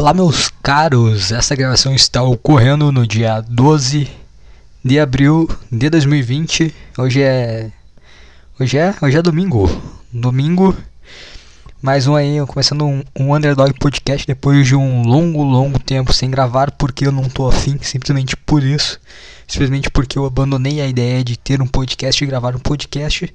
[0.00, 1.30] Olá, meus caros!
[1.30, 4.08] Essa gravação está ocorrendo no dia 12
[4.82, 6.74] de abril de 2020.
[6.96, 7.70] Hoje é.
[8.58, 8.94] Hoje é.
[9.02, 9.68] Hoje é domingo.
[10.10, 10.74] Domingo.
[11.82, 16.30] Mais um aí, começando um, um Underdog Podcast depois de um longo, longo tempo sem
[16.30, 18.98] gravar, porque eu não tô afim, simplesmente por isso.
[19.50, 23.34] Simplesmente porque eu abandonei a ideia de ter um podcast e gravar um podcast.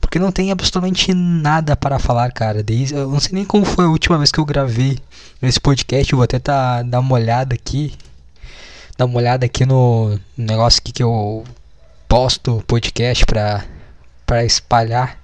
[0.00, 2.64] Porque não tem absolutamente nada para falar, cara.
[2.64, 4.98] Desde, eu não sei nem como foi a última vez que eu gravei
[5.40, 6.12] esse podcast.
[6.12, 7.94] Eu vou até tá, dar uma olhada aqui.
[8.98, 11.44] Dar uma olhada aqui no negócio aqui que eu
[12.08, 13.64] posto podcast pra,
[14.26, 15.16] pra espalhar.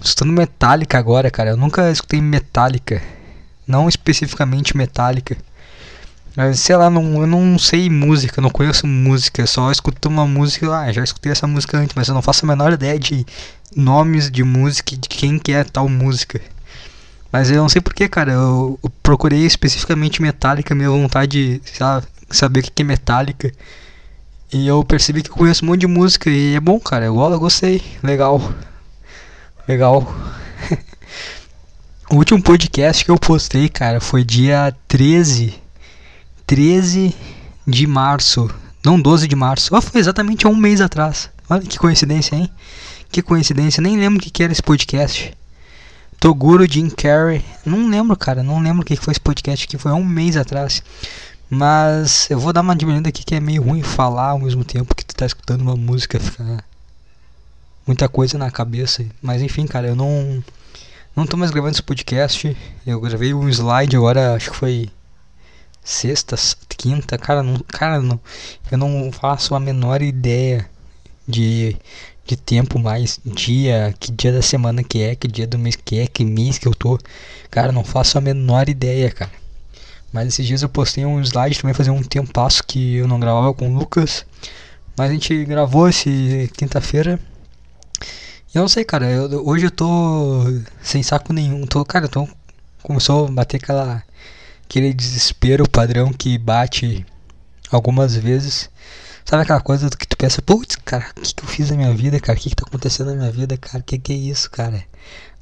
[0.00, 1.50] Escutando Metallica agora, cara.
[1.50, 3.02] Eu nunca escutei Metallica.
[3.66, 5.36] Não especificamente Metallica.
[6.34, 9.46] Mas, sei lá, não, eu não sei música, não conheço música.
[9.46, 10.74] Só escuto uma música.
[10.74, 13.26] Ah, já escutei essa música antes, mas eu não faço a menor ideia de
[13.76, 16.40] nomes de música de quem que é tal música.
[17.30, 18.32] Mas eu não sei porquê, cara.
[18.32, 21.62] Eu, procurei especificamente Metallica, minha vontade de
[22.30, 23.52] saber o que é Metallica.
[24.52, 27.06] E eu percebi que eu conheço um monte de música e é bom, cara.
[27.06, 27.82] Eu, eu gostei.
[28.02, 28.52] Legal.
[29.68, 30.14] Legal.
[32.10, 35.61] o último podcast que eu postei, cara, foi dia 13.
[36.46, 37.14] 13
[37.66, 38.50] de março.
[38.84, 39.74] Não 12 de março.
[39.74, 41.30] Oh, foi exatamente um mês atrás.
[41.48, 42.50] Olha que coincidência, hein?
[43.10, 43.82] Que coincidência.
[43.82, 45.34] Nem lembro o que, que era esse podcast.
[46.18, 47.44] Toguro Jim Carrey.
[47.64, 48.42] Não lembro, cara.
[48.42, 50.82] Não lembro o que foi esse podcast que foi um mês atrás.
[51.50, 54.94] Mas eu vou dar uma diminuída aqui que é meio ruim falar ao mesmo tempo
[54.94, 56.18] que tu tá escutando uma música.
[56.18, 56.64] Fica
[57.86, 59.04] muita coisa na cabeça.
[59.20, 60.42] Mas enfim, cara, eu não
[61.14, 62.56] não tô mais gravando esse podcast.
[62.86, 64.88] Eu gravei um slide agora, acho que foi
[65.82, 66.36] sexta,
[66.76, 68.20] quinta, cara, não, cara, não,
[68.70, 70.68] eu não faço a menor ideia
[71.26, 71.76] de
[72.24, 75.98] de tempo mais dia, que dia da semana que é, que dia do mês que
[75.98, 76.98] é, que mês que eu tô.
[77.50, 79.30] Cara, não faço a menor ideia, cara.
[80.12, 83.18] Mas esses dias eu postei um slide também fazia um tempo passo que eu não
[83.18, 84.24] gravava com o Lucas.
[84.96, 87.18] Mas a gente gravou esse quinta-feira
[88.54, 89.10] eu não sei, cara.
[89.10, 90.44] Eu, hoje eu tô
[90.82, 91.66] sem saco nenhum.
[91.66, 92.28] Tô, cara, tô,
[92.82, 94.02] começou a bater aquela,
[94.64, 97.04] aquele desespero padrão que bate
[97.70, 98.70] algumas vezes.
[99.24, 101.94] Sabe aquela coisa que tu pensa, putz, cara, o que, que eu fiz na minha
[101.94, 102.38] vida, cara?
[102.38, 103.78] O que, que tá acontecendo na minha vida, cara?
[103.78, 104.84] O que, que é isso, cara?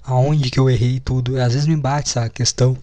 [0.04, 1.40] Aonde que eu errei tudo?
[1.40, 2.76] Às vezes me bate essa questão.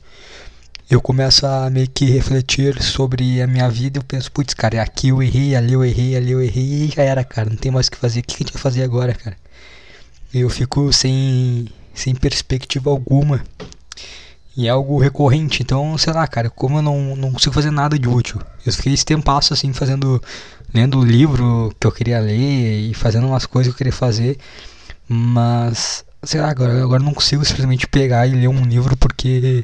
[0.89, 3.99] Eu começo a meio que refletir sobre a minha vida.
[3.99, 7.03] Eu penso, putz, cara, aqui eu errei, ali eu errei, ali eu errei e já
[7.03, 7.49] era, cara.
[7.49, 8.21] Não tem mais o que fazer.
[8.21, 9.37] O que a gente vai fazer agora, cara?
[10.33, 13.43] eu fico sem, sem perspectiva alguma.
[14.57, 17.97] E é algo recorrente, então, sei lá, cara, como eu não, não consigo fazer nada
[17.99, 18.41] de útil.
[18.65, 20.19] Eu fiquei esse tempasso, assim, fazendo,
[20.73, 24.39] lendo o livro que eu queria ler e fazendo umas coisas que eu queria fazer.
[25.07, 29.63] Mas, sei lá, agora, agora não consigo simplesmente pegar e ler um livro porque,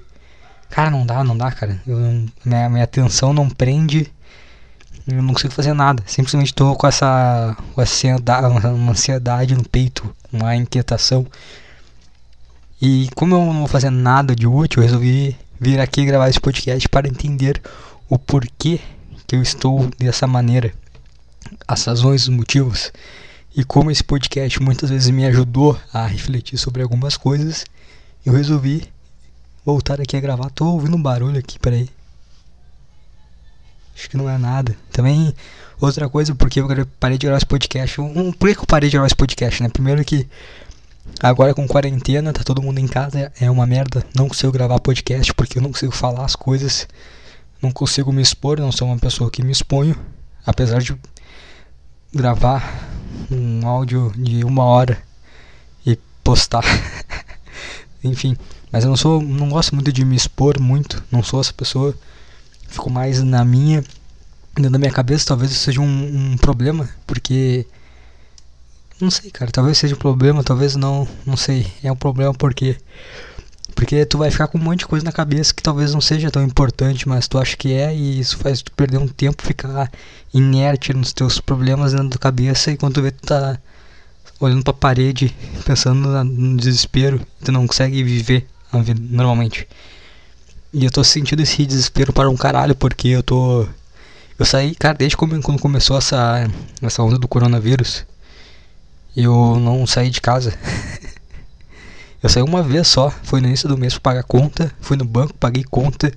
[0.70, 1.81] cara, não dá, não dá, cara.
[1.88, 1.98] Eu,
[2.46, 4.12] minha, minha atenção não prende
[5.08, 6.02] eu não consigo fazer nada.
[6.06, 11.25] Simplesmente estou com essa com ansiedade, uma ansiedade no peito, uma inquietação.
[12.82, 16.40] E como eu não vou fazer nada de útil, eu resolvi vir aqui gravar esse
[16.40, 17.62] podcast para entender
[18.10, 18.80] o porquê
[19.26, 20.74] que eu estou dessa maneira,
[21.68, 22.92] as razões, os motivos.
[23.56, 27.66] E como esse podcast muitas vezes me ajudou a refletir sobre algumas coisas,
[28.26, 28.84] eu resolvi
[29.66, 30.50] voltar aqui a gravar.
[30.50, 31.90] Tô ouvindo um barulho aqui, peraí.
[33.96, 34.76] Acho que não é nada.
[34.92, 35.34] Também,
[35.80, 36.68] outra coisa, porque eu
[37.00, 38.02] parei de gravar esse podcast.
[38.02, 39.70] Um, por que eu parei de gravar esse podcast, né?
[39.70, 40.28] Primeiro que
[41.19, 44.06] agora com quarentena, tá todo mundo em casa, é uma merda.
[44.16, 46.88] Não consigo gravar podcast porque eu não consigo falar as coisas.
[47.62, 49.96] Não consigo me expor, não sou uma pessoa que me exponho.
[50.46, 50.96] Apesar de
[52.13, 52.90] gravar
[53.31, 54.97] um áudio de uma hora
[55.86, 56.63] e postar.
[58.03, 58.36] Enfim,
[58.72, 61.96] mas eu não sou, não gosto muito de me expor muito, não sou essa pessoa
[62.74, 63.84] fico mais na minha,
[64.56, 67.66] dentro da minha cabeça, talvez isso seja um, um problema, porque
[69.00, 71.68] não sei, cara, talvez seja um problema, talvez não, não sei.
[71.84, 72.78] É um problema porque
[73.76, 76.30] porque tu vai ficar com um monte de coisa na cabeça que talvez não seja
[76.30, 79.92] tão importante, mas tu acha que é e isso faz tu perder um tempo, ficar
[80.34, 83.57] inerte nos teus problemas dentro da cabeça e quando tu vê tu tá
[84.40, 85.36] olhando pra parede,
[85.66, 89.68] pensando no desespero, tu não consegue viver a vida normalmente.
[90.74, 93.68] E eu tô sentindo esse desespero para um caralho, porque eu tô.
[94.40, 96.50] Eu saí, cara, desde quando começou essa,
[96.81, 98.06] essa onda do coronavírus,
[99.15, 100.57] eu não saí de casa.
[102.21, 105.06] eu saí uma vez só, foi no início do mês pra pagar conta, fui no
[105.06, 106.12] banco, paguei conta.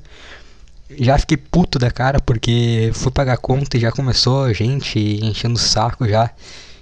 [0.98, 5.56] Já fiquei puto da cara porque fui pagar conta e já começou a gente enchendo
[5.56, 6.30] o saco já.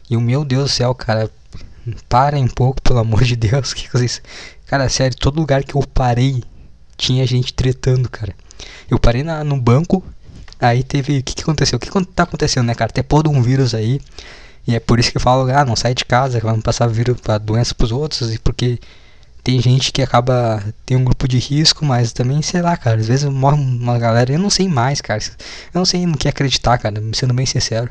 [0.09, 1.31] E o meu Deus do céu, cara,
[2.09, 3.73] parem um pouco, pelo amor de Deus.
[3.75, 4.23] Que vocês...
[4.67, 6.43] Cara, sério, todo lugar que eu parei
[6.97, 8.35] tinha gente tretando, cara.
[8.91, 10.05] Eu parei na, no banco,
[10.61, 11.19] aí teve.
[11.19, 11.77] O que, que aconteceu?
[11.77, 12.91] O que tá acontecendo, né, cara?
[12.93, 14.01] Tem porra de um vírus aí.
[14.67, 17.21] E é por isso que eu falo, ah, não sai de casa, vamos passar vírus
[17.21, 18.79] pra doença pros outros, e porque
[19.45, 20.63] tem gente que acaba.
[20.87, 24.33] tem um grupo de risco, mas também, sei lá, cara, às vezes morre uma galera,
[24.33, 25.21] eu não sei mais, cara.
[25.75, 27.91] Eu não sei no que acreditar, cara, sendo bem sincero.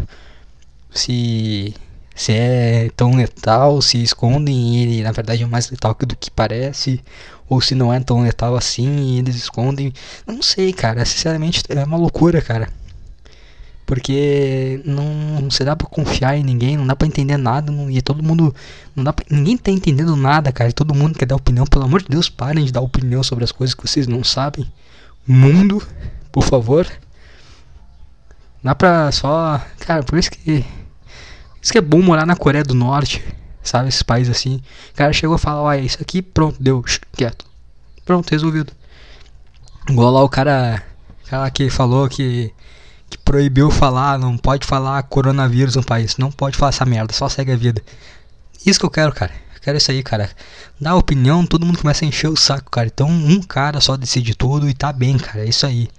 [0.91, 1.73] Se.
[2.15, 6.29] Se é tão letal, se escondem e ele na verdade é mais letal do que
[6.29, 7.01] parece,
[7.49, 9.93] ou se não é tão letal assim e eles escondem.
[10.27, 12.69] Não sei, cara, sinceramente é uma loucura, cara.
[13.85, 17.89] Porque não, não se dá pra confiar em ninguém, não dá pra entender nada, não,
[17.91, 18.56] e todo mundo.
[18.95, 20.71] Não dá pra, ninguém tá entendendo nada, cara.
[20.71, 21.65] Todo mundo quer dar opinião.
[21.65, 24.65] Pelo amor de Deus, parem de dar opinião sobre as coisas que vocês não sabem.
[25.27, 25.85] Mundo,
[26.31, 26.88] por favor.
[28.63, 29.62] Dá pra só.
[29.80, 30.65] Cara, por isso que.
[31.62, 33.24] Isso que é bom morar na Coreia do Norte,
[33.62, 33.89] sabe?
[33.89, 34.62] Esses países assim.
[34.91, 36.83] O cara chegou a falar, olha, isso aqui, pronto, deu,
[37.15, 37.45] quieto.
[38.06, 38.71] Pronto, resolvido.
[39.89, 40.83] Igual lá o cara.
[41.25, 42.53] O cara que falou que
[43.13, 47.30] que proibiu falar, não pode falar coronavírus no país, não pode falar essa merda, só
[47.30, 47.81] segue a vida.
[48.65, 49.31] Isso que eu quero, cara.
[49.56, 50.30] Eu quero isso aí, cara.
[50.80, 52.88] Dá opinião, todo mundo começa a encher o saco, cara.
[52.88, 55.45] Então um cara só decide tudo e tá bem, cara.
[55.45, 55.89] É isso aí.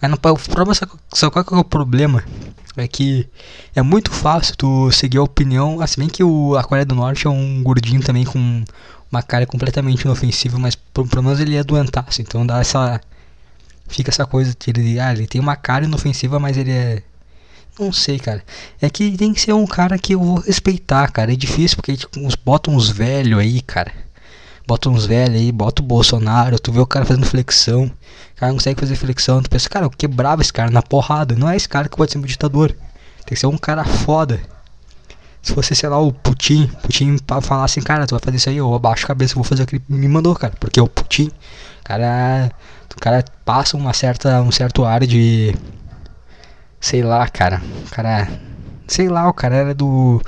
[0.00, 0.74] Mas não, o problema,
[1.12, 2.24] só qual é o problema?
[2.76, 3.28] É que
[3.74, 7.26] é muito fácil tu seguir a opinião, assim bem que o, a Coreia do Norte
[7.26, 8.64] é um gordinho também com
[9.10, 13.00] uma cara completamente inofensiva, mas pelo menos ele é doentaço, então dá essa
[13.90, 17.02] fica essa coisa que ele, ah, ele tem uma cara inofensiva, mas ele é.
[17.78, 18.42] Não sei, cara.
[18.80, 21.32] É que tem que ser um cara que eu vou respeitar, cara.
[21.32, 23.92] É difícil porque tipo, uns, bota uns velhos aí, cara.
[24.66, 27.84] Bota uns velhos aí, bota o Bolsonaro, tu vê o cara fazendo flexão.
[27.84, 29.42] O cara não consegue fazer flexão.
[29.42, 31.34] Tu pensa, cara, eu quebrava esse cara na porrada.
[31.34, 32.70] Não é esse cara que pode ser um ditador.
[33.24, 34.40] Tem que ser um cara foda.
[35.42, 38.58] Se fosse, sei lá, o Putin, Putin falar assim, cara, tu vai fazer isso aí,
[38.58, 40.52] eu abaixo a cabeça, vou fazer o que ele me mandou, cara.
[40.60, 41.30] Porque é o Putin.
[41.84, 42.50] Cara,
[42.96, 45.54] o cara passa uma certa, um certo ar de.
[46.80, 47.60] Sei lá, cara.
[47.86, 48.28] O cara.
[48.86, 50.22] Sei lá, o cara era do.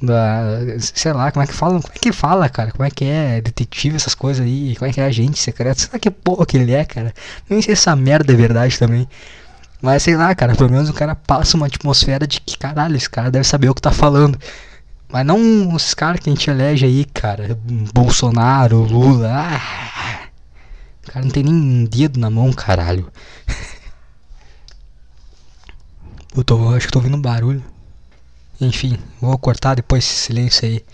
[0.00, 0.44] Da,
[0.78, 1.80] sei lá, como é que fala?
[1.80, 2.70] Como é que fala, cara?
[2.70, 4.76] Como é que é detetive, essas coisas aí?
[4.76, 5.80] Como é que é agente secreto?
[5.80, 7.12] Sei lá que porra que ele é, cara.
[7.50, 9.08] Nem sei se essa merda é verdade também.
[9.82, 13.08] Mas sei lá, cara, pelo menos o cara passa uma atmosfera de que caralho, esse
[13.08, 14.38] cara deve saber o que tá falando.
[15.10, 17.58] Mas não os caras que a gente elege aí, cara.
[17.94, 19.30] Bolsonaro, Lula.
[19.32, 20.27] Ah,
[21.08, 23.10] o cara não tem nem dedo na mão, caralho.
[26.36, 27.64] Eu tô, acho que tô ouvindo barulho.
[28.60, 30.84] Enfim, vou cortar depois esse silêncio aí.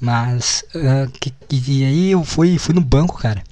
[0.00, 3.42] Mas, uh, que, e aí eu fui, fui no banco, cara.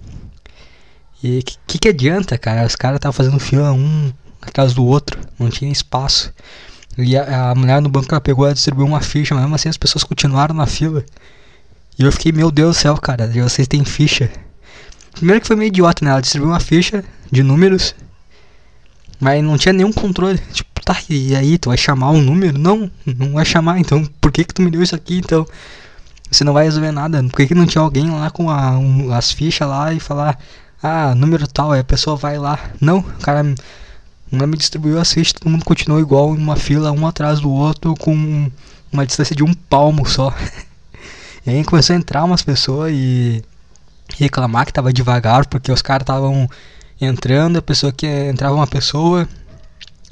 [1.23, 2.67] E que, que, que adianta, cara?
[2.67, 4.13] Os caras estavam fazendo fila um
[4.43, 6.33] atrás do outro, não tinha espaço.
[6.99, 9.69] E a, a mulher no banco ela pegou e distribuiu uma ficha, mas mesmo assim
[9.69, 11.05] as pessoas continuaram na fila.
[11.99, 14.31] E eu fiquei, meu Deus do céu, cara, vocês têm ficha.
[15.13, 16.11] Primeiro que foi meio idiota, né?
[16.11, 17.95] Ela distribuiu uma ficha de números,
[19.21, 20.39] mas não tinha nenhum controle.
[20.53, 22.59] Tipo, tá, e aí, tu vai chamar um número?
[22.59, 25.47] Não, não vai chamar, então por que que tu me deu isso aqui, então?
[26.31, 27.23] Você não vai resolver nada.
[27.25, 30.39] Por que que não tinha alguém lá com a, um, as fichas lá e falar,
[30.83, 32.59] ah, número tal, aí a pessoa vai lá.
[32.81, 33.43] Não, o cara
[34.31, 37.95] não me distribuiu as fichas, todo mundo continuou igual uma fila, um atrás do outro,
[37.97, 38.51] com
[38.91, 40.35] uma distância de um palmo só.
[41.47, 43.45] e aí começou a entrar umas pessoas e
[44.17, 46.49] reclamar que tava devagar porque os caras estavam
[47.01, 49.29] entrando, a pessoa que entrava uma pessoa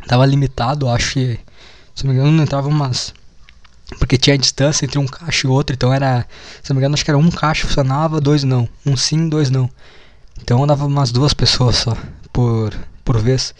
[0.06, 1.40] tava limitado, acho que
[1.94, 3.14] se não me engano não entrava umas
[3.98, 6.26] porque tinha distância entre um caixa e outro, então era,
[6.62, 9.50] se não me engano acho que era um caixa funcionava, dois não, um sim, dois
[9.50, 9.68] não.
[10.40, 11.96] Então dava umas duas pessoas só
[12.32, 12.72] por
[13.04, 13.54] por vez.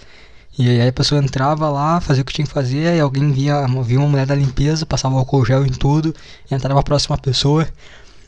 [0.57, 3.67] E aí a pessoa entrava lá, fazia o que tinha que fazer, e alguém via,
[3.85, 6.15] via uma mulher da limpeza, passava álcool gel em tudo,
[6.50, 7.67] entrava a próxima pessoa.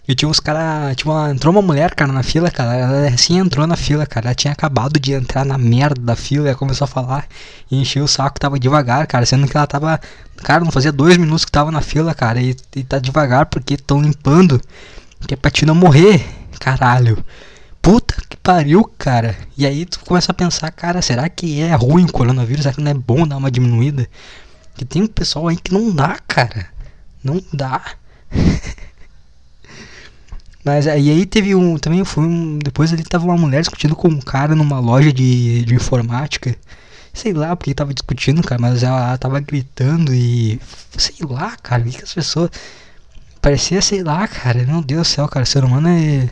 [0.07, 0.97] E tinha uns caras.
[0.97, 2.75] Tipo, entrou uma mulher, cara, na fila, cara.
[2.75, 4.29] Ela assim entrou na fila, cara.
[4.29, 6.49] Ela tinha acabado de entrar na merda da fila.
[6.49, 7.27] Ela começou a falar
[7.71, 9.25] e encheu o saco, tava devagar, cara.
[9.25, 10.01] Sendo que ela tava.
[10.39, 12.41] Cara, não fazia dois minutos que tava na fila, cara.
[12.41, 14.61] E, e tá devagar porque estão limpando.
[15.27, 16.27] Que é pra te não morrer,
[16.59, 17.25] caralho.
[17.81, 19.37] Puta que pariu, cara.
[19.57, 22.63] E aí tu começa a pensar, cara, será que é ruim o coronavírus?
[22.65, 24.09] Será que não é bom dar uma diminuída?
[24.75, 26.67] Que tem um pessoal aí que não dá, cara.
[27.23, 27.83] Não dá.
[30.65, 31.77] Mas aí, aí teve um.
[31.79, 32.59] Também foi um.
[32.59, 36.57] Depois ali tava uma mulher discutindo com um cara numa loja de, de informática.
[37.13, 40.61] Sei lá porque tava discutindo, cara, mas ela tava gritando e.
[40.97, 42.51] Sei lá, cara, o que, que as pessoas.
[43.41, 44.65] Parecia, sei lá, cara.
[44.65, 46.29] Meu Deus do céu, cara, ser humano é.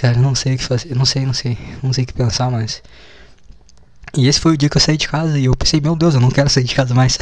[0.00, 0.94] Cara, não sei o que fazer.
[0.94, 1.58] Não sei, não sei.
[1.82, 2.82] Não sei o que pensar mais.
[4.16, 6.14] E esse foi o dia que eu saí de casa e eu pensei, meu Deus,
[6.14, 7.18] eu não quero sair de casa mais.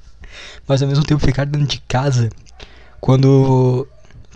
[0.66, 2.28] mas ao mesmo tempo ficar dentro de casa.
[3.00, 3.86] Quando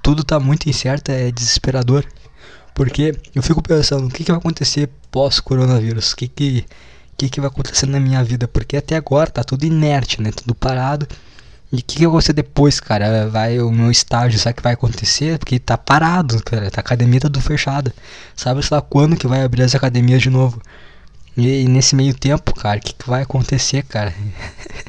[0.02, 2.04] tudo tá muito incerto é desesperador.
[2.74, 6.12] Porque eu fico pensando, o que, que vai acontecer pós-coronavírus?
[6.12, 6.64] O que, que,
[7.16, 8.46] que, que vai acontecer na minha vida?
[8.46, 10.30] Porque até agora tá tudo inerte, né?
[10.30, 11.06] Tudo parado.
[11.72, 13.28] E o que, que vai acontecer depois, cara?
[13.28, 15.38] Vai o meu estágio, sabe o que vai acontecer?
[15.38, 16.70] Porque tá parado, cara.
[16.70, 17.92] Tá, a academia tá tudo fechada.
[18.34, 20.62] Sabe lá quando que vai abrir as academias de novo?
[21.36, 24.14] E, e nesse meio tempo, cara, o que, que vai acontecer, cara?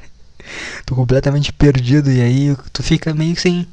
[0.85, 2.11] tô completamente perdido.
[2.11, 3.67] E aí tu fica meio sem.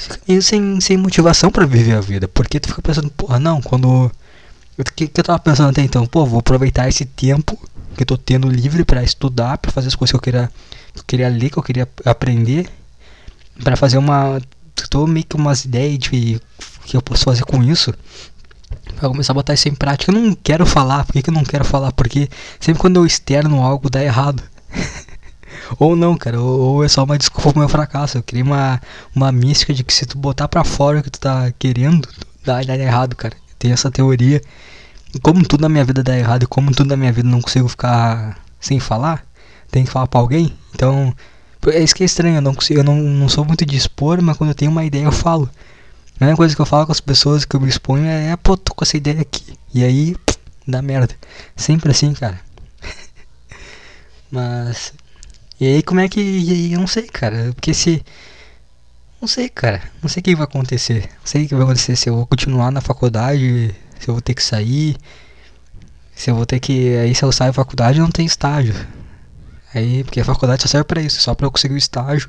[0.00, 2.26] Fica meio sem, sem motivação para viver a vida.
[2.26, 4.10] Porque tu fica pensando, porra, não, quando.
[4.78, 6.06] O que, que eu tava pensando até então?
[6.06, 7.58] Pô, vou aproveitar esse tempo
[7.94, 10.50] que eu tô tendo livre para estudar, para fazer as coisas que eu queria
[10.94, 12.66] que eu queria ler, que eu queria aprender,
[13.62, 14.40] para fazer uma.
[14.88, 16.40] Tô meio que umas ideias de
[16.86, 17.92] que eu posso fazer com isso.
[18.96, 20.10] Pra começar a botar isso em prática.
[20.10, 21.04] Eu não quero falar.
[21.04, 21.92] Por que, que eu não quero falar?
[21.92, 22.28] Porque
[22.58, 24.42] sempre quando eu externo algo dá errado.
[25.78, 26.40] Ou não, cara.
[26.40, 28.18] Ou, ou, é só uma desculpa pro meu fracasso.
[28.18, 28.80] Eu criei uma,
[29.14, 32.08] uma mística de que se tu botar pra fora o que tu tá querendo,
[32.44, 33.34] dá, dá errado, cara.
[33.58, 34.40] Tem essa teoria.
[35.22, 37.68] Como tudo na minha vida dá errado e como tudo na minha vida não consigo
[37.68, 39.24] ficar sem falar,
[39.70, 40.52] tem que falar pra alguém.
[40.74, 41.14] Então,
[41.66, 42.36] é isso que é estranho.
[42.36, 44.84] Eu não, consigo, eu não, não sou muito de expor, mas quando eu tenho uma
[44.84, 45.50] ideia eu falo.
[46.20, 48.36] A única coisa que eu falo com as pessoas que eu me exponho é, é
[48.36, 49.54] pô, tô com essa ideia aqui.
[49.72, 51.14] E aí, pff, dá merda.
[51.56, 52.38] Sempre assim, cara.
[54.30, 54.92] mas.
[55.60, 56.72] E aí, como é que.
[56.72, 57.52] Eu não sei, cara.
[57.54, 58.02] Porque se.
[59.20, 59.82] Não sei, cara.
[60.02, 61.02] Não sei o que vai acontecer.
[61.18, 64.22] Não sei o que vai acontecer se eu vou continuar na faculdade, se eu vou
[64.22, 64.96] ter que sair.
[66.14, 66.96] Se eu vou ter que.
[66.96, 68.74] Aí se eu sair da faculdade não tem estágio.
[69.74, 72.28] Aí, porque a faculdade só serve para isso, só para eu conseguir o estágio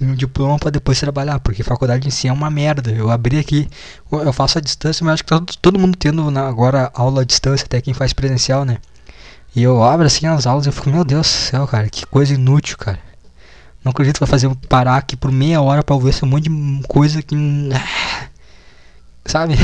[0.00, 2.90] e um diploma para depois trabalhar, porque faculdade em si é uma merda.
[2.90, 3.68] Eu abri aqui,
[4.10, 7.64] eu faço a distância, mas acho que tá todo mundo tendo agora aula à distância,
[7.64, 8.78] até quem faz presencial, né?
[9.54, 12.06] E eu abro assim as aulas e eu fico, meu Deus do céu, cara, que
[12.06, 13.00] coisa inútil, cara.
[13.84, 16.48] Não acredito que vai fazer eu parar aqui por meia hora pra ver esse monte
[16.48, 17.36] de coisa que.
[19.24, 19.54] Sabe?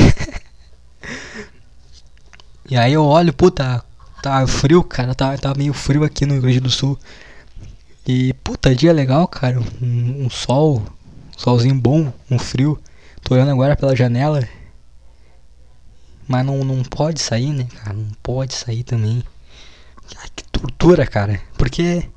[2.69, 3.85] e aí eu olho, puta,
[4.25, 5.15] Tá frio, cara.
[5.15, 6.99] Tá, tá meio frio aqui no Rio Grande do Sul.
[8.07, 9.61] E puta, dia legal, cara.
[9.83, 10.79] Um, um sol.
[10.79, 12.81] Um solzinho bom, um frio.
[13.23, 14.49] Tô olhando agora pela janela.
[16.27, 17.93] Mas não, não pode sair, né, cara?
[17.93, 19.23] Não pode sair também.
[20.17, 21.41] Ai, que tortura, cara.
[21.57, 22.09] Porque.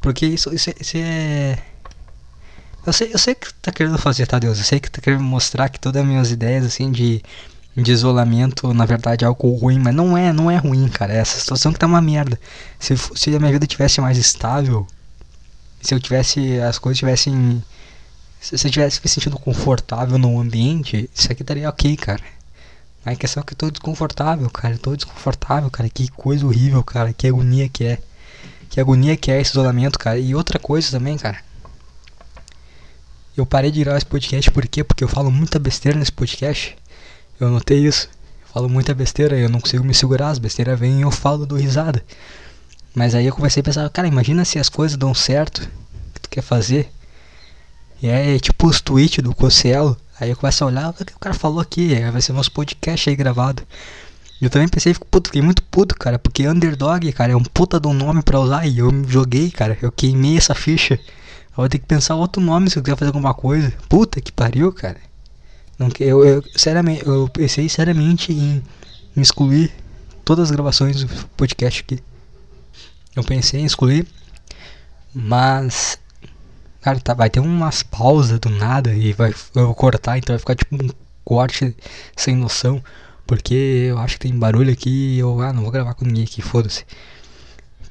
[0.00, 1.58] Porque isso, isso, isso é.
[2.84, 4.58] Eu sei, eu sei que tá querendo fazer, tá, Deus?
[4.58, 7.22] Eu sei que tá querendo mostrar que todas as minhas ideias, assim, de
[7.74, 11.14] de isolamento, na verdade, é algo ruim, mas não é, não é ruim, cara.
[11.14, 12.38] É essa situação que tá uma merda.
[12.78, 14.86] Se, se a minha vida tivesse mais estável,
[15.80, 17.62] se eu tivesse, as coisas tivessem,
[18.40, 22.22] se eu tivesse me sentindo confortável no ambiente, isso aqui estaria ok, cara.
[23.04, 24.74] A questão é que eu tô desconfortável, cara.
[24.74, 25.88] Eu tô desconfortável, cara.
[25.88, 27.12] Que coisa horrível, cara.
[27.12, 27.98] Que agonia que é.
[28.70, 30.18] Que agonia que é esse isolamento, cara.
[30.18, 31.38] E outra coisa também, cara.
[33.36, 34.84] Eu parei de gravar esse podcast por quê?
[34.84, 36.76] Porque eu falo muita besteira nesse podcast.
[37.40, 38.08] Eu notei isso.
[38.42, 41.46] Eu falo muita besteira, eu não consigo me segurar, as besteiras vêm e eu falo
[41.46, 42.04] do risada.
[42.94, 45.62] Mas aí eu comecei a pensar, cara, imagina se as coisas dão certo,
[46.14, 46.92] que tu quer fazer.
[48.02, 49.96] E é tipo os tweets do Cocielo.
[50.22, 53.10] Aí eu começo a olhar o que o cara falou aqui, vai ser nosso podcast
[53.10, 53.60] aí gravado.
[54.40, 57.80] Eu também pensei, fico puto, fiquei muito puto, cara, porque Underdog, cara, é um puta
[57.80, 60.94] de um nome pra usar e eu joguei, cara, eu queimei essa ficha.
[60.94, 63.72] Eu vou ter que pensar outro nome se eu quiser fazer alguma coisa.
[63.88, 64.98] Puta que pariu, cara.
[65.76, 68.62] Não, eu, eu, seriamente, eu pensei seriamente em,
[69.16, 69.72] em excluir
[70.24, 71.98] todas as gravações do podcast aqui.
[73.16, 74.06] Eu pensei em excluir,
[75.12, 75.98] mas
[76.82, 80.38] cara, tá, vai ter umas pausas do nada e vai eu vou cortar, então vai
[80.38, 80.90] ficar tipo um
[81.24, 81.74] corte
[82.16, 82.82] sem noção,
[83.26, 86.24] porque eu acho que tem barulho aqui e eu ah, não vou gravar com ninguém
[86.24, 86.84] aqui, foda-se.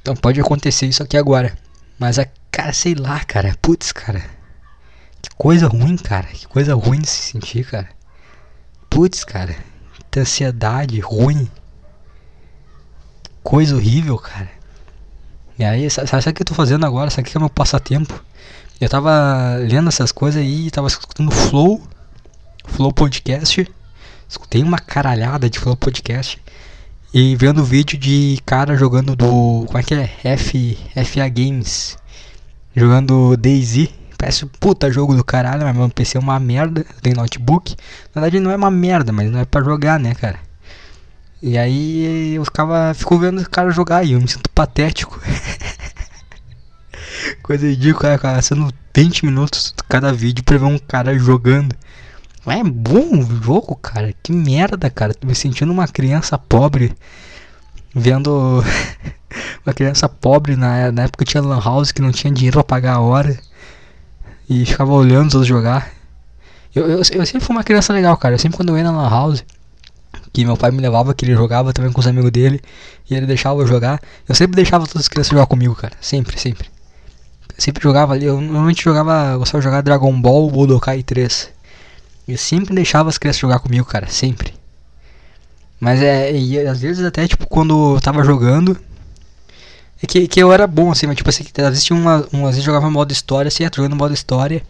[0.01, 1.57] Então pode acontecer isso aqui agora.
[1.97, 4.23] Mas a cara, sei lá, cara, putz, cara.
[5.21, 6.27] Que coisa ruim, cara.
[6.27, 7.89] Que coisa ruim de se sentir, cara.
[8.89, 9.55] Putz, cara.
[10.09, 11.49] Que ansiedade ruim.
[13.43, 14.49] Coisa horrível, cara.
[15.57, 17.09] E aí, sabe, sabe o que eu tô fazendo agora?
[17.11, 18.23] Sabe o que é meu passatempo?
[18.81, 21.79] Eu tava lendo essas coisas aí, tava escutando Flow,
[22.65, 23.71] Flow Podcast.
[24.27, 26.41] Escutei uma caralhada de Flow Podcast.
[27.13, 29.65] E vendo vídeo de cara jogando do.
[29.67, 30.09] Como é que é?
[30.23, 31.95] F, FA Games.
[32.75, 33.87] Jogando DayZ.
[34.17, 36.83] Parece puta jogo do caralho, mas meu PC é uma merda.
[37.03, 37.75] Tem notebook.
[38.15, 40.39] Na verdade não é uma merda, mas não é pra jogar, né, cara?
[41.39, 42.95] E aí eu ficava.
[42.95, 45.21] Fico vendo o cara jogar e eu me sinto patético.
[47.41, 48.41] Coisa ridícula, cara.
[48.41, 51.75] Sendo 20 minutos cada vídeo pra ver um cara jogando.
[52.45, 54.13] Mas é bom o jogo, cara.
[54.21, 55.13] Que merda, cara.
[55.13, 56.93] Tô me sentindo uma criança pobre.
[57.93, 58.63] Vendo
[59.65, 62.95] uma criança pobre na, na época tinha Lan House que não tinha dinheiro pra pagar
[62.95, 63.37] a hora
[64.49, 65.91] e ficava olhando os outros jogar.
[66.73, 68.35] Eu, eu, eu, sempre fui uma criança legal, cara.
[68.35, 69.43] Eu sempre quando eu ia na Lan House,
[70.33, 72.61] que meu pai me levava, que ele jogava também com os amigos dele,
[73.09, 74.01] e ele deixava eu jogar.
[74.27, 75.93] Eu sempre deixava todas as crianças jogar comigo, cara.
[75.99, 76.69] Sempre, sempre.
[77.61, 81.47] Sempre jogava ali, eu normalmente jogava, gostava de jogar Dragon Ball Budokai 3.
[82.27, 84.51] Eu sempre deixava as crianças jogar comigo, cara, sempre.
[85.79, 88.75] Mas é, e às vezes até tipo quando eu tava jogando,
[90.01, 92.47] é que, que eu era bom assim, mas tipo assim, às vezes tinha uma, uma
[92.49, 94.63] às vezes jogava modo história, assim, ia jogando modo história.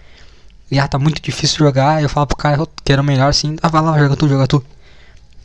[0.69, 3.69] E ah, tá muito difícil jogar, eu falava pro cara que era melhor assim, ah,
[3.69, 4.61] vai lá, joga tu, joga tu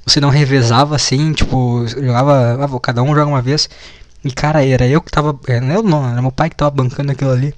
[0.04, 3.68] você não revezava assim, tipo, jogava, ah, cada um joga uma vez.
[4.26, 7.12] E cara, era eu que tava, era, eu não, era meu pai que tava bancando
[7.12, 7.54] aquilo ali.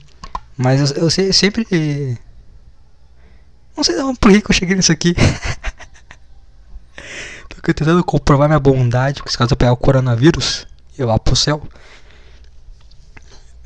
[0.56, 1.66] Mas eu, eu sempre
[3.76, 5.14] não sei não, por que, eu cheguei nisso aqui.
[7.48, 11.62] Tô tentando comprovar minha bondade, porque caso eu pegar o coronavírus, eu vá pro céu.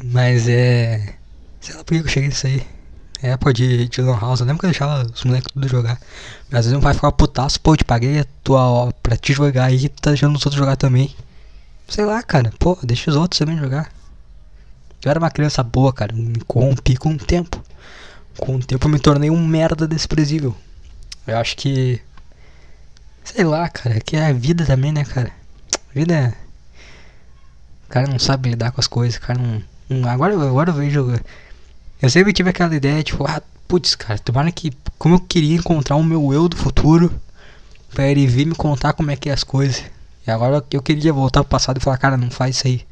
[0.05, 1.15] Mas é.
[1.61, 2.67] Sei lá por que eu cheguei nisso aí
[3.23, 5.99] época de, de Lan House, eu lembro que eu deixava os moleques tudo jogar.
[6.51, 9.17] Mas às vezes meu pai ficava putaço, pô, eu te paguei a tua ó, pra
[9.17, 11.15] te jogar aí, tá deixando os outros jogar também.
[11.93, 13.93] Sei lá, cara, pô, deixa os outros também jogar.
[15.05, 17.63] Eu era uma criança boa, cara, me corrompi com o tempo.
[18.39, 20.57] Com o tempo eu me tornei um merda desprezível.
[21.27, 22.01] Eu acho que.
[23.23, 25.31] Sei lá, cara, que é a vida também, né, cara?
[25.75, 26.29] A vida é.
[27.85, 30.09] O cara não sabe lidar com as coisas, o cara não.
[30.09, 31.21] Agora, agora eu vejo
[32.01, 34.73] eu sempre tive aquela ideia, tipo, ah, putz, cara, tomara que.
[34.99, 37.13] Como eu queria encontrar o meu eu do futuro
[37.93, 39.85] pra ele vir me contar como é que é as coisas.
[40.27, 42.87] E agora eu queria voltar pro passado e falar, cara, não faz isso aí.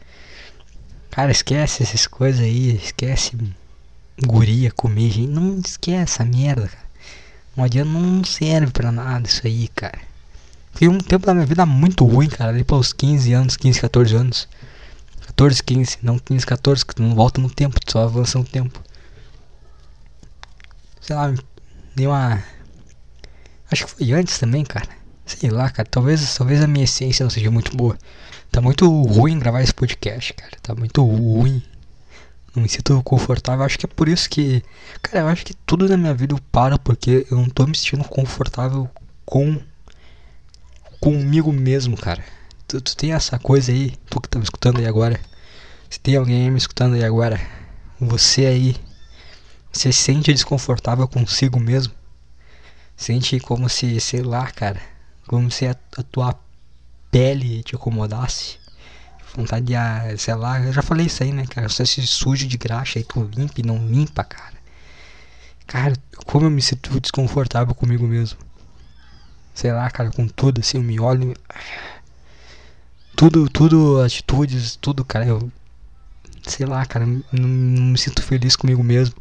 [1.10, 3.37] Cara, esquece essas coisas aí, esquece
[4.25, 5.28] guria, comer gente.
[5.28, 6.90] Não esquece essa merda, cara.
[7.56, 9.99] Não adianta, não serve pra nada isso aí, cara.
[10.72, 12.50] Fiquei um tempo da minha vida muito ruim, cara.
[12.50, 14.49] Ali os 15 anos, 15, 14 anos.
[15.26, 18.44] 14, 15, não 15, 14, que tu não volta no tempo, tu só avança no
[18.44, 18.80] tempo
[21.10, 21.34] sei lá,
[21.96, 22.42] deu uma.
[23.70, 24.88] Acho que foi antes também, cara.
[25.38, 25.88] Sei lá, cara.
[25.88, 27.96] Talvez, talvez a minha essência não seja muito boa.
[28.50, 30.56] Tá muito ruim gravar esse podcast, cara.
[30.60, 31.62] Tá muito ruim.
[32.54, 33.64] Não me sinto confortável.
[33.64, 34.62] Acho que é por isso que.
[35.00, 37.76] Cara, eu acho que tudo na minha vida eu paro porque eu não tô me
[37.76, 38.90] sentindo confortável
[39.25, 39.60] com.
[41.00, 42.25] comigo mesmo, cara.
[42.66, 45.21] Tu, tu tem essa coisa aí, tu que tá me escutando aí agora.
[45.88, 47.40] Se tem alguém me escutando aí agora,
[48.00, 48.76] você aí
[49.73, 51.95] você se sente desconfortável consigo mesmo?
[52.97, 54.80] Sente como se, sei lá, cara,
[55.30, 56.34] como se a, a tua
[57.08, 58.58] pele te incomodasse.
[59.36, 61.69] Vontade de, ah, sei lá, eu já falei isso aí, né, cara?
[61.69, 64.56] Você se suja de graxa aí, tu limpa e não limpa, cara.
[65.69, 65.95] Cara,
[66.26, 68.40] como eu me sinto desconfortável comigo mesmo.
[69.54, 71.32] Sei lá, cara, com tudo assim, eu me olho.
[73.14, 75.26] Tudo, tudo, atitudes, tudo, cara.
[75.26, 75.49] Eu,
[76.43, 79.14] sei lá, cara, não, não me sinto feliz comigo mesmo.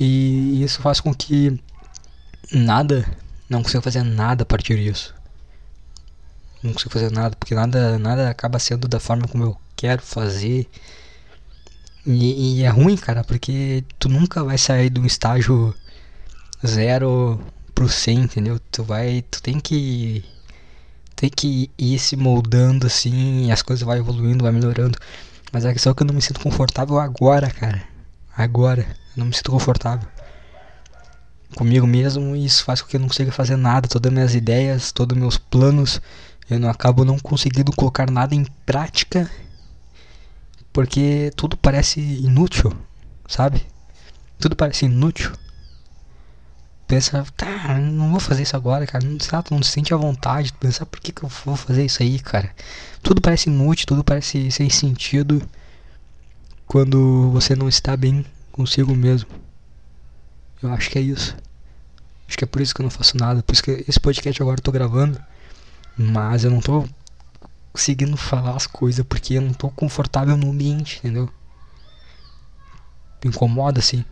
[0.00, 1.60] E isso faz com que
[2.50, 3.06] nada,
[3.48, 5.14] não consiga fazer nada a partir disso.
[6.62, 10.68] Não consigo fazer nada, porque nada, nada acaba sendo da forma como eu quero fazer.
[12.04, 15.74] E, e é ruim, cara, porque tu nunca vai sair de um estágio
[16.66, 17.40] zero
[17.74, 18.60] pro 100, entendeu?
[18.70, 20.24] Tu vai, tu tem que
[21.14, 24.98] tem que ir se moldando assim, as coisas vai evoluindo, vai melhorando.
[25.52, 27.82] Mas a questão é que eu não me sinto confortável agora, cara.
[28.36, 30.08] Agora não me sinto confortável
[31.56, 34.34] comigo mesmo e isso faz com que eu não consiga fazer nada, todas as minhas
[34.34, 36.00] ideias, todos os meus planos,
[36.48, 39.28] eu não acabo não conseguindo colocar nada em prática
[40.76, 42.70] porque tudo parece inútil,
[43.26, 43.66] sabe?
[44.38, 45.32] Tudo parece inútil.
[46.86, 49.02] Pensa, tá, não vou fazer isso agora, cara.
[49.02, 50.52] Não, sabe, não se sente à vontade.
[50.52, 52.54] Pensar por que, que eu vou fazer isso aí, cara.
[53.02, 55.42] Tudo parece inútil, tudo parece sem sentido
[56.66, 59.30] quando você não está bem consigo mesmo.
[60.62, 61.34] Eu acho que é isso.
[62.28, 63.42] Acho que é por isso que eu não faço nada.
[63.42, 65.20] Por isso que esse podcast agora eu tô gravando.
[65.96, 66.86] Mas eu não tô
[67.72, 71.30] conseguindo falar as coisas porque eu não tô confortável no ambiente, entendeu?
[73.22, 74.04] Me incomoda assim.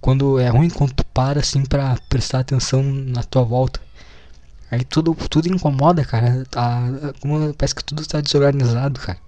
[0.00, 3.80] Quando é ruim quando tu para assim pra prestar atenção na tua volta.
[4.70, 6.44] Aí tudo, tudo incomoda, cara.
[7.20, 9.18] Como, parece que tudo tá desorganizado, cara.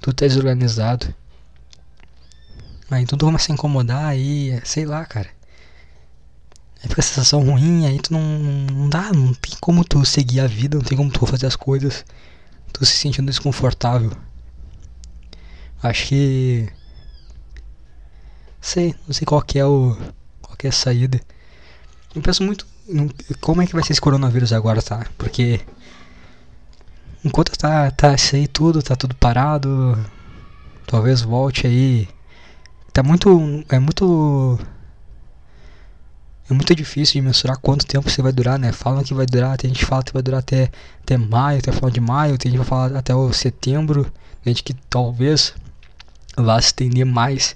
[0.00, 1.14] Tudo tá desorganizado.
[2.90, 5.28] Aí tudo começa a incomodar aí, sei lá, cara.
[6.82, 10.40] Aí fica a sensação ruim, aí tu não, não dá, não tem como tu seguir
[10.40, 12.04] a vida, não tem como tu fazer as coisas.
[12.72, 14.12] Tu se sentindo desconfortável.
[15.82, 16.68] Acho que.
[18.60, 19.96] Sei, não sei qual que é o.
[20.42, 21.20] qual que é a saída.
[22.14, 22.66] Eu penso muito
[23.40, 25.06] como é que vai ser esse coronavírus agora, tá?
[25.16, 25.60] Porque
[27.24, 29.96] enquanto tá, tá isso aí tudo, tá tudo parado,
[30.86, 32.08] talvez volte aí
[32.92, 33.64] Tá muito.
[33.68, 34.58] É muito.
[36.50, 38.72] É muito difícil de mensurar quanto tempo você vai durar, né?
[38.72, 40.70] Falam que vai durar, tem gente que fala que vai durar até,
[41.02, 44.04] até maio, até final de maio, tem gente que vai falar até o setembro,
[44.42, 45.54] tem gente que talvez
[46.36, 47.54] vá se estender mais.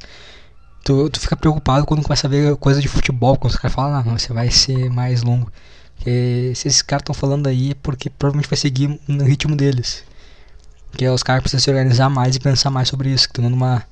[0.85, 3.98] Tu, tu fica preocupado quando começa a ver coisa de futebol, quando os caras falam,
[3.98, 5.50] ah, não, você vai ser mais longo.
[5.96, 10.04] Porque se esses caras estão falando aí é porque provavelmente vai seguir no ritmo deles.
[10.92, 13.54] Que os caras precisam se organizar mais e pensar mais sobre isso, que estão dando
[13.54, 13.83] uma,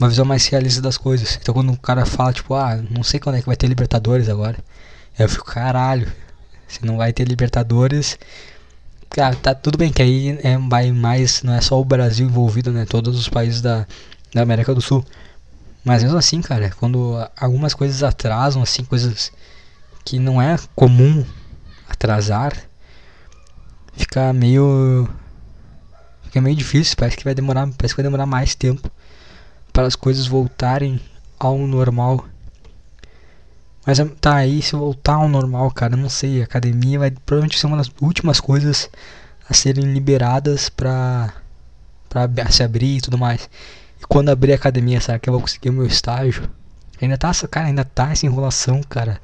[0.00, 1.38] uma visão mais realista das coisas.
[1.40, 4.30] Então quando o cara fala, tipo, ah, não sei quando é que vai ter Libertadores
[4.30, 4.58] agora.
[5.18, 6.10] Eu fico, caralho,
[6.66, 8.18] se não vai ter Libertadores.
[9.10, 12.72] Cara, tá tudo bem que aí é vai mais, não é só o Brasil envolvido,
[12.72, 12.86] né?
[12.86, 13.86] Todos os países da,
[14.32, 15.04] da América do Sul.
[15.84, 19.30] Mas mesmo assim, cara, quando algumas coisas atrasam, assim, coisas
[20.04, 21.24] que não é comum
[21.88, 22.54] atrasar,
[23.94, 25.08] fica meio
[26.22, 28.90] fica meio difícil, parece que vai demorar, parece que vai demorar mais tempo
[29.72, 31.00] para as coisas voltarem
[31.38, 32.24] ao normal.
[33.86, 37.76] Mas tá aí, se voltar ao normal, cara, não sei, academia vai provavelmente ser uma
[37.76, 38.90] das últimas coisas
[39.48, 41.32] a serem liberadas para
[42.08, 43.48] para se abrir e tudo mais.
[44.00, 46.50] E quando abrir a academia, será que eu vou conseguir o meu estágio?
[47.00, 49.20] Ainda tá, cara, ainda tá essa enrolação, cara.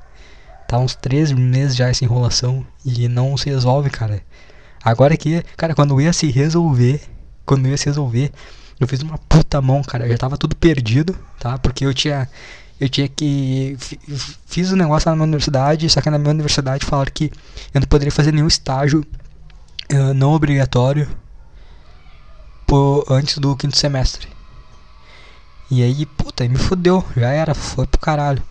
[0.68, 4.22] Tá uns três meses já essa enrolação e não se resolve, cara.
[4.82, 7.00] Agora que, cara, quando ia se resolver,
[7.44, 8.32] quando ia se resolver,
[8.78, 10.06] eu fiz uma puta mão, cara.
[10.06, 11.58] Eu já tava tudo perdido, tá?
[11.58, 12.28] Porque eu tinha
[12.78, 13.76] eu tinha que
[14.46, 17.32] fiz o um negócio na minha universidade, só que na minha universidade falaram que
[17.72, 19.04] eu não poderia fazer nenhum estágio
[19.92, 21.08] uh, não obrigatório
[22.66, 24.28] por, antes do quinto semestre.
[25.70, 28.42] E aí, puta, aí me fudeu, já era, foi pro caralho.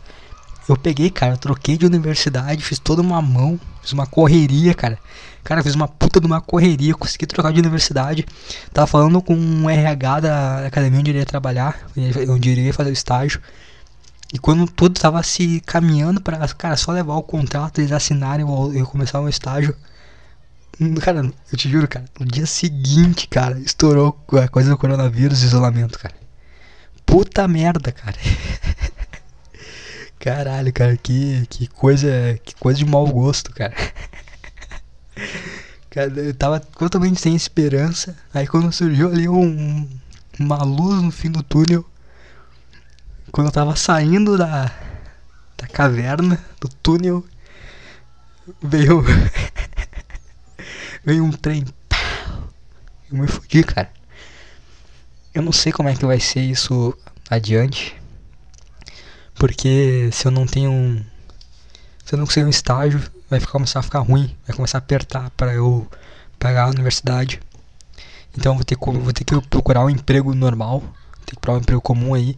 [0.67, 4.97] Eu peguei, cara, troquei de universidade, fiz toda uma mão, fiz uma correria, cara.
[5.43, 8.25] Cara, fiz uma puta de uma correria, consegui trocar de universidade.
[8.73, 11.87] Tava falando com um RH da academia onde iria trabalhar,
[12.27, 13.39] onde iria fazer o estágio.
[14.33, 18.87] E quando tudo tava se caminhando para, cara, só levar o contrato, eles assinarem eu
[18.87, 19.75] começar o estágio.
[20.81, 25.43] Hum, cara, eu te juro, cara, no dia seguinte, cara, estourou a coisa do coronavírus
[25.43, 26.15] isolamento, cara.
[27.05, 28.17] Puta merda, cara.
[30.25, 32.09] Caralho, cara, que, que coisa.
[32.43, 33.75] Que coisa de mau gosto, cara.
[35.91, 38.17] Cara, eu tava totalmente sem esperança.
[38.33, 39.87] Aí quando surgiu ali um,
[40.37, 41.85] uma luz no fim do túnel.
[43.31, 44.65] Quando eu tava saindo da,
[45.55, 47.23] da caverna, do túnel,
[48.61, 49.05] veio.
[51.05, 51.63] veio um trem.
[53.11, 53.89] Eu me fudi, cara.
[55.33, 56.97] Eu não sei como é que vai ser isso
[57.29, 57.95] adiante.
[59.35, 61.03] Porque se eu não tenho um.
[62.05, 65.29] Se eu não conseguir um estágio, vai começar a ficar ruim, vai começar a apertar
[65.31, 65.87] para eu
[66.39, 67.39] pagar a universidade.
[68.37, 70.81] Então vou ter, vou ter que procurar um emprego normal,
[71.25, 72.37] ter que procurar um emprego comum aí.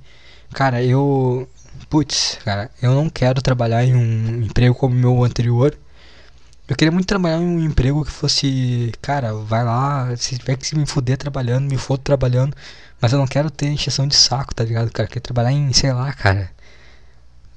[0.53, 1.49] Cara, eu.
[1.89, 5.77] Putz, cara, eu não quero trabalhar em um emprego como o meu anterior.
[6.67, 10.67] Eu queria muito trabalhar em um emprego que fosse, cara, vai lá, se tiver que
[10.67, 12.53] se me fuder trabalhando, me fodo trabalhando,
[12.99, 15.07] mas eu não quero ter encheção de saco, tá ligado, cara?
[15.07, 16.51] Eu quero trabalhar em, sei lá, cara,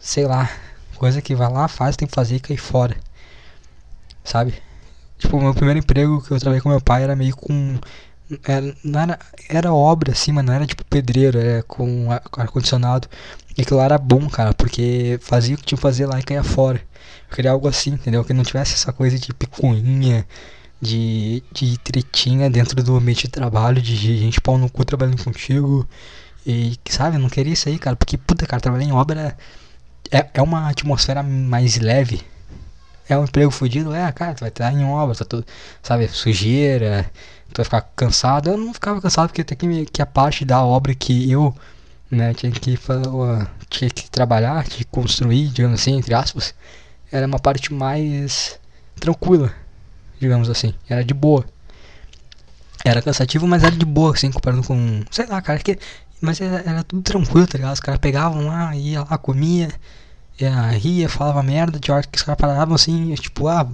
[0.01, 0.51] sei lá,
[0.97, 2.97] coisa que vai lá, faz, tem que fazer e cair fora.
[4.25, 4.55] Sabe?
[5.19, 7.79] Tipo, meu primeiro emprego que eu trabalhei com meu pai era meio com.
[8.45, 13.09] Era, era, era obra assim, mas não era tipo pedreiro, era com ar-condicionado.
[13.57, 16.23] E aquilo lá era bom, cara, porque fazia o que tinha que fazer lá e
[16.23, 16.81] caía fora.
[17.29, 18.25] Eu queria algo assim, entendeu?
[18.25, 20.27] Que não tivesse essa coisa de picuinha,
[20.81, 25.87] de, de tretinha dentro do ambiente de trabalho, de gente pau no cu trabalhando contigo.
[26.47, 29.37] E, sabe, eu não queria isso aí, cara, porque, puta, cara, trabalhar em obra
[30.11, 32.21] é, é uma atmosfera mais leve.
[33.09, 35.45] É um emprego fodido, é, cara, tu vai estar em obra, tá tudo,
[35.83, 37.11] sabe, sujeira,
[37.53, 38.51] tu vai ficar cansado.
[38.51, 41.55] Eu não ficava cansado porque até que, que a parte da obra que eu,
[42.11, 42.79] né, tinha que,
[43.69, 46.55] tinha que trabalhar, tinha que construir, digamos assim, entre aspas,
[47.11, 48.59] era uma parte mais
[49.01, 49.53] tranquila,
[50.21, 51.45] digamos assim, era de boa.
[52.85, 55.79] Era cansativo, mas era de boa, assim, comparando com, sei lá, cara, que
[56.21, 57.75] mas era, era, tudo tranquilo, tá ligado?
[57.75, 59.71] Os caras pegavam lá, ia lá, comia,
[60.39, 63.67] ia, ria, falava merda, de hora que os caras paravam assim, tipo, ah,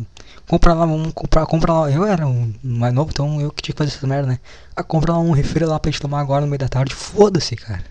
[0.46, 1.90] compra lá, vamos comprar, compra lá.
[1.90, 4.38] Eu era um mais novo, então eu que tinha que fazer essa merda, né?
[4.76, 7.56] Ah, compra lá um refri lá pra gente tomar agora no meio da tarde, foda-se,
[7.56, 7.84] cara.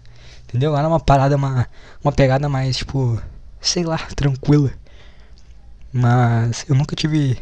[0.48, 0.76] Entendeu?
[0.78, 1.68] Era uma parada, uma,
[2.04, 3.22] uma pegada mais, tipo,
[3.60, 4.72] sei lá, tranquila.
[5.92, 7.38] Mas eu nunca tive.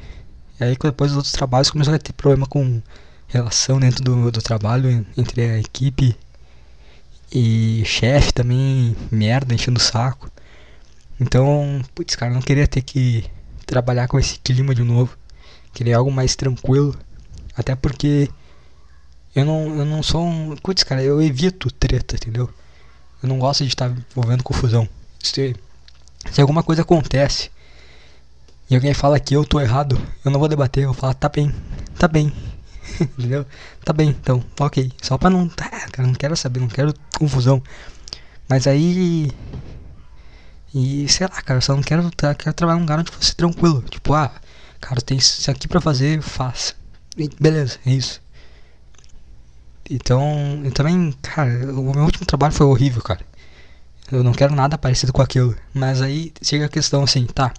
[0.60, 2.82] E aí depois dos outros trabalhos começou a ter problema com
[3.28, 6.15] relação dentro do, do trabalho entre a equipe
[7.34, 10.30] e chefe também, merda, enchendo o saco.
[11.19, 13.26] Então, putz, cara, não queria ter que
[13.65, 15.17] trabalhar com esse clima de novo.
[15.74, 16.96] Queria algo mais tranquilo.
[17.56, 18.30] Até porque
[19.36, 20.56] eu não, eu não sou um.
[20.58, 22.48] Putz, cara, eu evito treta, entendeu?
[23.22, 24.88] Eu não gosto de estar envolvendo confusão.
[25.19, 25.56] Se,
[26.32, 27.50] se alguma coisa acontece
[28.69, 31.30] e alguém fala que eu tô errado, eu não vou debater, eu vou falar, tá
[31.30, 31.54] bem,
[31.98, 32.32] tá bem.
[33.17, 33.45] Entendeu?
[33.84, 34.91] Tá bem, então, ok.
[35.01, 35.47] Só pra não.
[35.49, 37.62] Tá, cara, não quero saber, não quero confusão.
[38.49, 39.32] Mas aí.
[40.73, 43.82] E sei lá, cara, só não quero, quero trabalhar num lugar onde fosse tranquilo.
[43.84, 44.32] Tipo, ah,
[44.82, 46.73] cara, tem isso aqui pra fazer, faça.
[47.17, 48.21] E beleza, é isso.
[49.89, 53.21] Então, eu também, cara, o meu último trabalho foi horrível, cara.
[54.12, 55.56] Eu não quero nada parecido com aquilo.
[55.73, 57.53] Mas aí chega a questão assim, tá.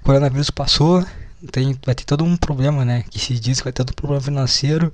[0.00, 1.04] O coronavírus passou,
[1.46, 3.04] tem, vai ter todo um problema, né?
[3.10, 4.92] Que se diz que vai ter todo um problema financeiro.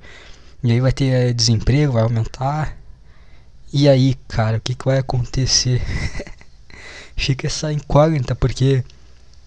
[0.62, 2.77] E aí vai ter é, desemprego, vai aumentar.
[3.73, 5.83] E aí, cara, o que, que vai acontecer?
[7.17, 8.85] Fica essa incógnita, porque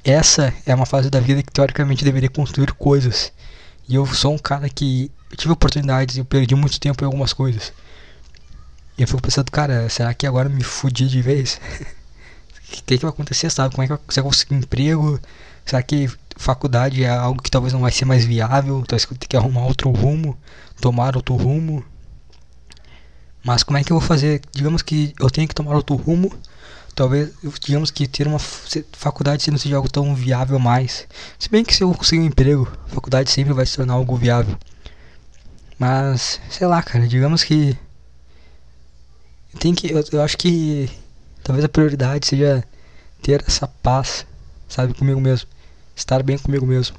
[0.03, 3.31] essa é uma fase da vida que teoricamente deveria construir coisas.
[3.87, 7.33] E eu sou um cara que tive oportunidades e eu perdi muito tempo em algumas
[7.33, 7.71] coisas.
[8.97, 11.59] E eu fico pensando, cara, será que agora me fudi de vez?
[12.79, 13.75] O que, que vai acontecer, sabe?
[13.75, 15.19] Como é que eu, se conseguir emprego?
[15.65, 18.83] Será que faculdade é algo que talvez não vai ser mais viável?
[18.87, 20.37] Talvez eu tenha que arrumar outro rumo,
[20.79, 21.83] tomar outro rumo.
[23.43, 24.41] Mas como é que eu vou fazer?
[24.51, 26.31] Digamos que eu tenho que tomar outro rumo.
[26.95, 31.05] Talvez, digamos que ter uma faculdade não seja algo tão viável mais.
[31.37, 34.15] Se bem que se eu conseguir um emprego, a faculdade sempre vai se tornar algo
[34.15, 34.57] viável.
[35.77, 37.77] Mas, sei lá, cara, digamos que.
[39.59, 39.91] Tem que.
[39.91, 40.89] Eu, eu acho que.
[41.43, 42.63] Talvez a prioridade seja
[43.21, 44.25] ter essa paz,
[44.67, 45.47] sabe, comigo mesmo.
[45.95, 46.97] Estar bem comigo mesmo.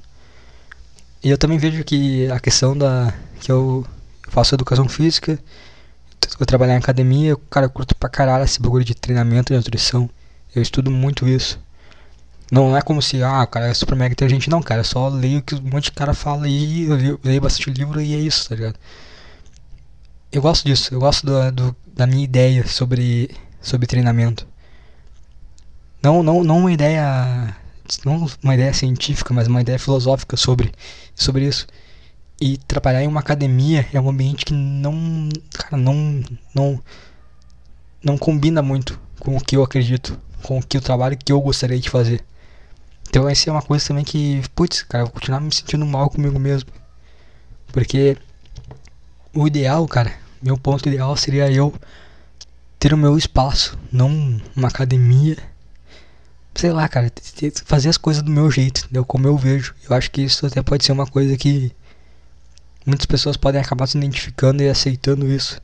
[1.22, 3.12] E eu também vejo que a questão da.
[3.40, 3.87] que eu
[4.28, 5.38] faço educação física
[6.38, 10.09] eu trabalhar em academia, cara, eu curto pra caralho esse bagulho de treinamento e nutrição.
[10.54, 11.59] Eu estudo muito isso.
[12.50, 14.80] Não é como se, ah, cara é super mega inteligente, não, cara.
[14.80, 17.70] Eu só leio o que um monte de cara fala aí, eu leio, leio bastante
[17.70, 18.76] livro e é isso, tá ligado?
[20.30, 23.30] Eu gosto disso, eu gosto do, do, da minha ideia sobre,
[23.61, 24.46] sobre treinamento.
[26.02, 27.56] Não, não, não uma ideia.
[28.05, 30.72] Não uma ideia científica, mas uma ideia filosófica sobre,
[31.14, 31.66] sobre isso.
[32.40, 36.22] E trabalhar em uma academia é um ambiente que não, cara, não,
[36.55, 36.83] não,
[38.03, 41.40] não combina muito com o que eu acredito, com o que o trabalho que eu
[41.40, 42.25] gostaria de fazer.
[43.09, 46.11] Então vai ser uma coisa também que, putz, cara, eu vou continuar me sentindo mal
[46.11, 46.70] comigo mesmo.
[47.72, 48.16] Porque
[49.35, 51.72] o ideal, cara, meu ponto ideal seria eu
[52.79, 55.37] ter o meu espaço, não uma academia.
[56.57, 57.12] Sei lá, cara,
[57.66, 59.05] fazer as coisas do meu jeito, entendeu?
[59.05, 59.75] Como eu vejo.
[59.88, 61.71] Eu acho que isso até pode ser uma coisa que
[62.85, 65.61] muitas pessoas podem acabar se identificando e aceitando isso.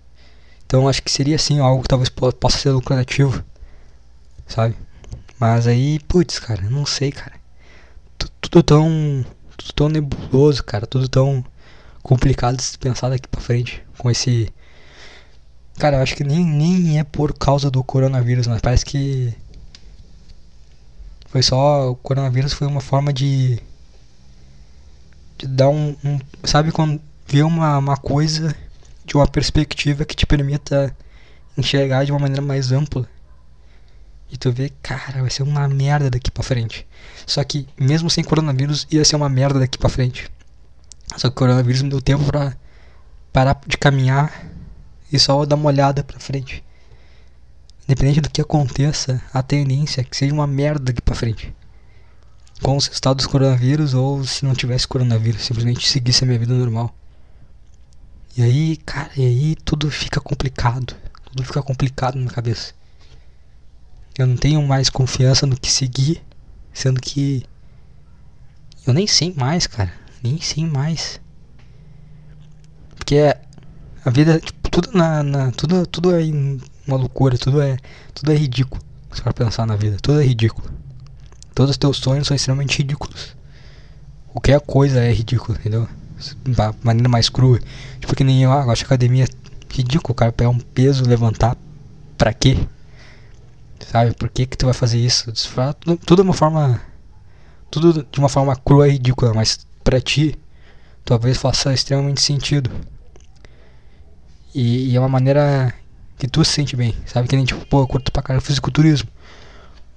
[0.67, 3.43] Então acho que seria assim algo que talvez possa ser lucrativo,
[4.47, 4.77] sabe?
[5.39, 7.35] Mas aí, putz, cara, não sei, cara.
[8.41, 9.25] Tudo tão,
[9.57, 11.45] tudo tão nebuloso, cara, tudo tão
[12.03, 14.53] complicado de pensar daqui pra frente com esse
[15.79, 19.35] Cara, eu acho que nem, nem é por causa do coronavírus, mas parece que
[21.33, 23.59] foi só o coronavírus foi uma forma de
[25.39, 28.55] de dar um, um sabe quando ver uma, uma coisa
[29.07, 30.95] de uma perspectiva que te permita
[31.57, 33.09] enxergar de uma maneira mais ampla.
[34.31, 36.87] E tu vê, cara, vai ser uma merda daqui pra frente.
[37.27, 40.31] Só que, mesmo sem coronavírus, ia ser uma merda daqui pra frente.
[41.17, 42.55] Só que o coronavírus me deu tempo pra
[43.33, 44.47] parar de caminhar
[45.11, 46.63] e só dar uma olhada pra frente.
[47.85, 51.55] Independente do que aconteça, a tendência é que seja uma merda daqui pra frente.
[52.63, 56.55] Com os resultados do coronavírus ou se não tivesse coronavírus, simplesmente seguisse a minha vida
[56.55, 56.95] normal.
[58.37, 60.95] E aí, cara, e aí tudo fica complicado.
[61.25, 62.73] Tudo fica complicado na cabeça.
[64.17, 66.23] Eu não tenho mais confiança no que seguir,
[66.73, 67.45] sendo que
[68.87, 69.93] eu nem sei mais, cara.
[70.23, 71.21] Nem sei mais.
[72.97, 73.17] Porque
[74.05, 76.23] a vida, tipo, tudo na, na tudo, tudo é
[76.93, 77.77] uma loucura, tudo é,
[78.15, 78.83] tudo é ridículo.
[79.11, 80.71] For pensar na vida, tudo é ridículo.
[81.55, 83.37] Todos os teus sonhos são extremamente ridículos.
[84.29, 85.87] Qualquer coisa é ridícula, entendeu?
[86.47, 87.59] da maneira mais crua.
[88.01, 89.27] Tipo que nem eu, ah, acho academia
[89.69, 91.57] ridículo, cara, pegar um peso, levantar,
[92.17, 92.59] pra quê?
[93.81, 95.33] Sabe, por que que tu vai fazer isso?
[95.81, 96.81] Tudo, tudo é uma forma,
[97.71, 100.39] tudo de uma forma crua e ridícula, mas pra ti,
[101.05, 102.71] talvez faça extremamente sentido.
[104.55, 105.75] E, e, é uma maneira
[106.23, 107.27] que tu se sente bem, sabe?
[107.27, 109.09] Que nem tipo, pô, eu curto pra caralho fisiculturismo.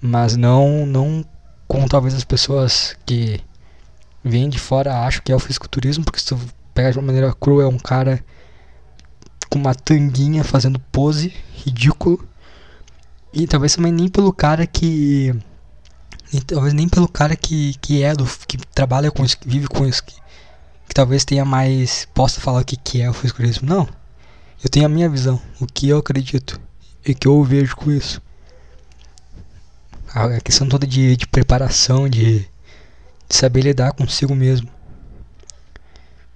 [0.02, 1.24] Mas não, não
[1.68, 3.40] com talvez as pessoas que
[4.24, 6.40] vem de fora acho que é o fisiculturismo, porque se tu
[6.74, 8.26] pega de uma maneira crua é um cara
[9.52, 11.32] com uma tanguinha fazendo pose,
[11.64, 12.28] ridículo.
[13.32, 15.32] E talvez também nem pelo cara que.
[16.48, 18.26] Talvez nem pelo cara que, que é do.
[18.48, 20.04] que trabalha com isso, que vive com isso.
[20.04, 20.16] Que,
[20.88, 22.08] que talvez tenha mais.
[22.16, 23.70] possa falar o que, que é o fisiculturismo.
[23.70, 23.88] Não.
[24.64, 26.60] Eu tenho a minha visão, o que eu acredito
[27.06, 28.22] e que eu vejo com isso.
[30.14, 32.48] A questão toda de, de preparação, de
[33.28, 34.70] de saber lidar consigo mesmo.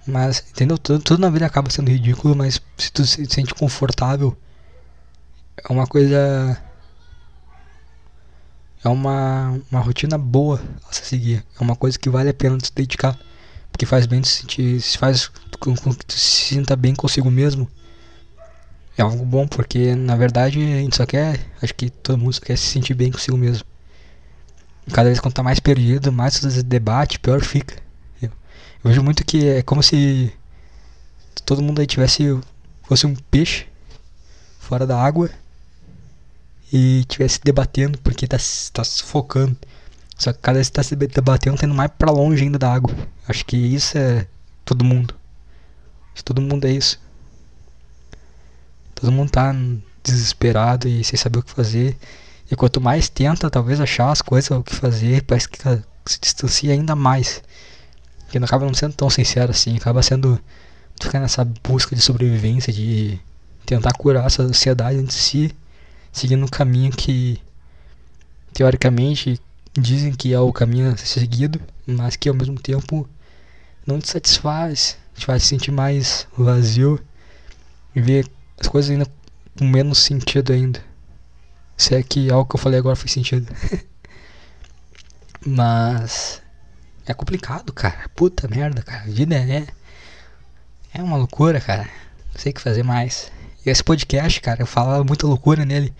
[0.06, 0.76] Mas, entendeu?
[0.78, 4.36] Tudo, tudo na vida acaba sendo ridículo, mas se tu se sente confortável,
[5.56, 6.60] é uma coisa.
[8.82, 11.44] É uma, uma rotina boa a se seguir.
[11.58, 13.18] É uma coisa que vale a pena se dedicar.
[13.70, 14.80] Porque faz bem se sentir.
[14.80, 15.28] Se faz
[15.60, 17.70] com que tu se sinta bem consigo mesmo.
[19.00, 21.40] É algo bom, porque na verdade a gente só quer.
[21.62, 23.64] Acho que todo mundo só quer se sentir bem consigo mesmo.
[24.92, 27.76] Cada vez quando tá mais perdido, mais você debate, pior fica.
[28.20, 30.30] Eu, eu vejo muito que é como se
[31.46, 32.38] todo mundo aí tivesse.
[32.82, 33.66] fosse um peixe
[34.58, 35.30] fora da água
[36.70, 38.36] e tivesse debatendo porque tá,
[38.70, 39.56] tá sufocando.
[40.14, 42.70] Só que cada vez que tá se debatendo, tá indo mais pra longe ainda da
[42.70, 42.94] água.
[43.26, 44.26] Acho que isso é
[44.62, 45.14] todo mundo.
[46.22, 47.00] Todo mundo é isso.
[49.00, 49.54] Todo mundo tá
[50.02, 51.96] desesperado e sem saber o que fazer.
[52.50, 55.58] E quanto mais tenta, talvez, achar as coisas, o que fazer, parece que
[56.06, 57.42] se distancia ainda mais.
[58.28, 60.38] Que não acaba não sendo tão sincero assim, acaba sendo.
[61.00, 63.18] ficar nessa busca de sobrevivência, de
[63.64, 65.54] tentar curar essa ansiedade de si,
[66.12, 67.40] seguindo um caminho que,
[68.52, 69.40] teoricamente,
[69.72, 73.08] dizem que é o caminho a ser seguido, mas que ao mesmo tempo
[73.86, 77.00] não te satisfaz, te faz sentir mais vazio
[77.94, 78.26] e ver
[78.60, 79.06] as coisas ainda
[79.58, 80.80] com menos sentido ainda.
[81.76, 83.50] Se é que algo que eu falei agora faz sentido.
[85.44, 86.42] Mas
[87.06, 88.08] é complicado, cara.
[88.14, 89.02] Puta merda, cara.
[89.02, 89.66] A vida é
[90.92, 91.88] é uma loucura, cara.
[92.32, 93.30] Não sei o que fazer mais.
[93.64, 95.94] E esse podcast, cara, eu falava muita loucura nele,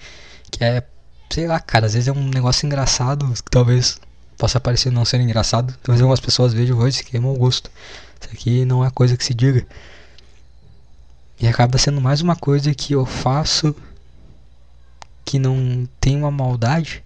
[0.51, 0.83] que é,
[1.31, 4.01] sei lá, cara, às vezes é um negócio engraçado, que talvez
[4.37, 5.77] possa parecer não ser engraçado.
[5.83, 7.71] Talvez algumas pessoas vejam hoje que é mau gosto.
[8.21, 9.67] Isso aqui não é coisa que se diga.
[11.41, 13.75] E acaba sendo mais uma coisa que eu faço
[15.25, 17.03] que não tem uma maldade,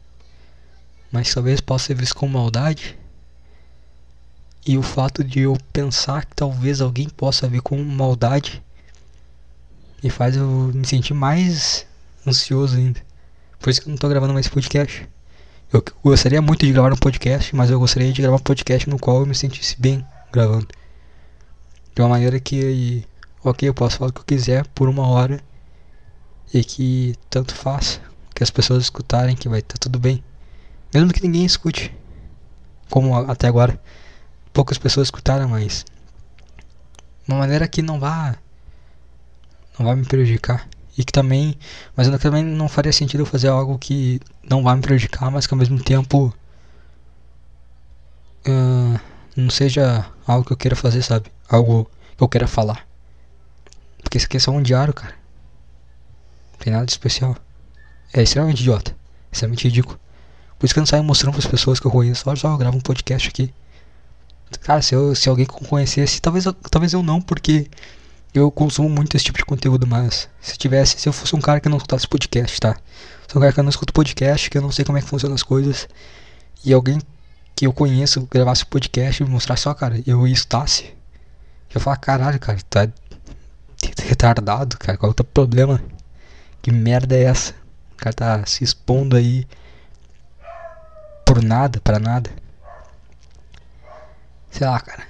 [1.12, 2.98] mas talvez possa ser visto como maldade.
[4.66, 8.60] E o fato de eu pensar que talvez alguém possa ver como maldade
[10.02, 11.86] me faz eu me sentir mais
[12.26, 13.00] ansioso ainda.
[13.60, 15.08] Por isso que eu não estou gravando mais podcast.
[15.72, 18.98] Eu gostaria muito de gravar um podcast, mas eu gostaria de gravar um podcast no
[18.98, 20.66] qual eu me sentisse bem gravando.
[21.94, 23.04] De uma maneira que,
[23.44, 25.40] ok, eu posso falar o que eu quiser por uma hora
[26.52, 28.00] e que tanto faça
[28.34, 30.24] que as pessoas escutarem que vai estar tá tudo bem.
[30.92, 31.94] Mesmo que ninguém escute.
[32.90, 33.80] Como até agora.
[34.52, 35.84] Poucas pessoas escutaram, mas.
[37.26, 38.36] Uma maneira que não vá.
[39.78, 40.68] Não vai me prejudicar.
[40.96, 41.56] E que também.
[41.96, 45.54] Mas também não faria sentido eu fazer algo que não vai me prejudicar, mas que
[45.54, 46.34] ao mesmo tempo.
[48.46, 49.00] Uh,
[49.36, 51.26] não seja algo que eu queira fazer, sabe?
[51.48, 52.86] Algo que eu queira falar.
[54.14, 55.12] Porque isso aqui é só um diário, cara.
[56.52, 57.36] Não tem nada de especial
[58.12, 58.94] é extremamente idiota.
[59.32, 59.98] Extremamente ridículo.
[60.56, 62.22] Por isso que eu não saio mostrando para as pessoas que eu conheço.
[62.30, 63.52] Olha só, eu gravo um podcast aqui.
[64.60, 67.68] Cara, se, eu, se alguém conhecesse, talvez, talvez eu não, porque
[68.32, 71.58] eu consumo muito esse tipo de conteúdo, mas se tivesse, se eu fosse um cara
[71.58, 72.76] que não escutasse podcast, tá?
[73.26, 75.08] Sou um cara que eu não escuto podcast, que eu não sei como é que
[75.08, 75.88] funcionam as coisas,
[76.64, 77.00] e alguém
[77.56, 81.96] que eu conheço gravasse podcast e me mostrasse só, cara, eu escutasse, eu ia falar,
[81.96, 82.88] caralho, cara, tá
[84.02, 85.80] retardado, cara, qual é o teu problema?
[86.62, 87.52] Que merda é essa?
[87.92, 89.46] O cara tá se expondo aí
[91.24, 92.30] por nada, para nada.
[94.50, 95.06] Sei lá, cara.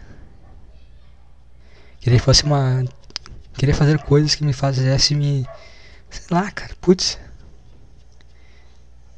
[2.00, 2.84] Queria que fosse uma.
[3.54, 5.46] Queria fazer coisas que me fizessem me.
[6.10, 6.74] Sei lá, cara.
[6.80, 7.18] Putz.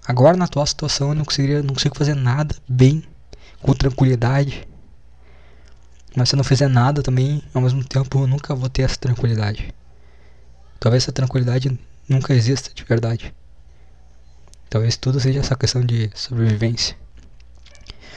[0.07, 3.03] Agora na atual situação eu não conseguiria, não consigo fazer nada bem,
[3.61, 4.67] com tranquilidade.
[6.17, 8.97] Mas se eu não fizer nada também, ao mesmo tempo eu nunca vou ter essa
[8.97, 9.75] tranquilidade.
[10.81, 13.35] Talvez essa tranquilidade nunca exista de verdade.
[14.71, 16.97] Talvez tudo seja essa questão de sobrevivência.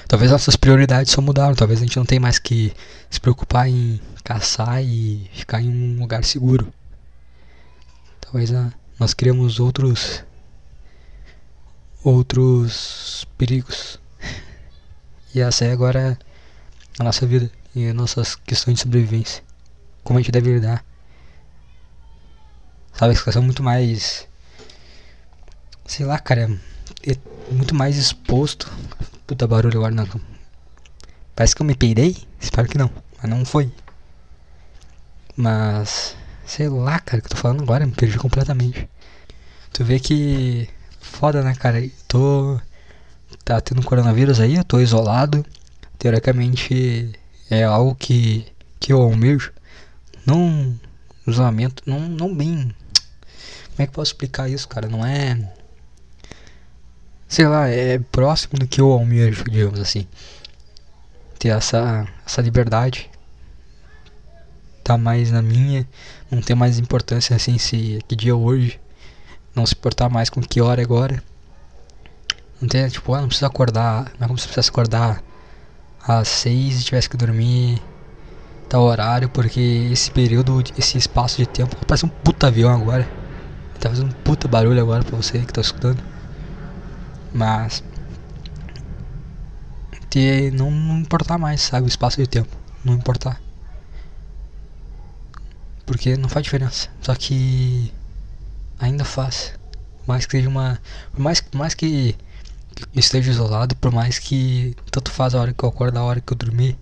[0.08, 1.54] Talvez nossas prioridades só mudaram.
[1.54, 2.74] Talvez a gente não tenha mais que
[3.10, 6.72] se preocupar em caçar e ficar em um lugar seguro.
[8.22, 10.24] Talvez ah, nós criamos outros
[12.02, 14.00] outros perigos.
[15.32, 16.18] E essa é agora
[16.98, 19.44] a nossa vida e as nossas questões de sobrevivência.
[20.04, 20.84] Como a gente deve lidar.
[22.94, 24.28] Sabe, as coisas muito mais
[25.90, 26.50] sei lá, cara,
[27.06, 27.18] é
[27.52, 28.72] muito mais exposto.
[29.26, 30.08] Puta barulho agora não.
[31.36, 32.16] Parece que eu me peidei?
[32.40, 33.72] Espero que não, mas não foi.
[35.36, 36.16] Mas,
[36.46, 38.88] sei lá, cara, o que eu tô falando agora, me perdi completamente.
[39.74, 41.82] Tu vê que foda, né, cara?
[42.08, 42.60] Tô
[43.44, 45.44] tá tendo coronavírus aí, eu tô isolado.
[45.98, 47.12] Teoricamente
[47.50, 48.46] é algo que
[48.80, 49.52] que eu almejo.
[50.26, 50.80] Não
[51.28, 52.76] isolamento, não não bem.
[53.72, 54.88] Como é que eu posso explicar isso, cara?
[54.88, 55.38] Não é
[57.30, 60.08] sei lá, é próximo do que eu almejo, digamos assim.
[61.38, 63.10] ter essa, essa liberdade.
[64.84, 65.88] Tá mais na minha,
[66.32, 68.80] não ter mais importância assim se que dia é hoje.
[69.56, 71.24] Não se importar mais com que hora é agora.
[72.60, 74.12] Não tem, tipo, ah, não precisa acordar.
[74.20, 75.24] Não é como se precisasse acordar
[76.08, 77.82] às seis e tivesse que dormir
[78.68, 83.10] tal horário, porque esse período, esse espaço de tempo parece um puta avião agora.
[83.80, 86.04] Tá fazendo um puta barulho agora pra você que tá escutando.
[87.34, 87.84] Mas
[90.10, 90.70] ter não,
[91.00, 92.50] importar mais, sabe, o espaço de tempo,
[92.84, 93.40] não importar.
[95.86, 96.90] Porque não faz diferença.
[97.02, 97.92] Só que
[98.80, 99.54] ainda faz.
[100.00, 100.80] Por mais que seja uma,
[101.12, 102.16] por mais, por mais que
[102.96, 106.32] esteja isolado, por mais que tanto faz a hora que eu acordo, a hora que
[106.32, 106.78] eu dormir,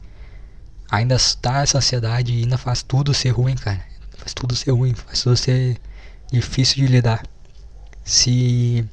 [0.90, 3.84] ainda está essa ansiedade e ainda faz tudo ser ruim, cara.
[4.18, 5.80] Faz tudo ser ruim, faz tudo ser
[6.32, 7.24] difícil de lidar.
[8.04, 8.86] Se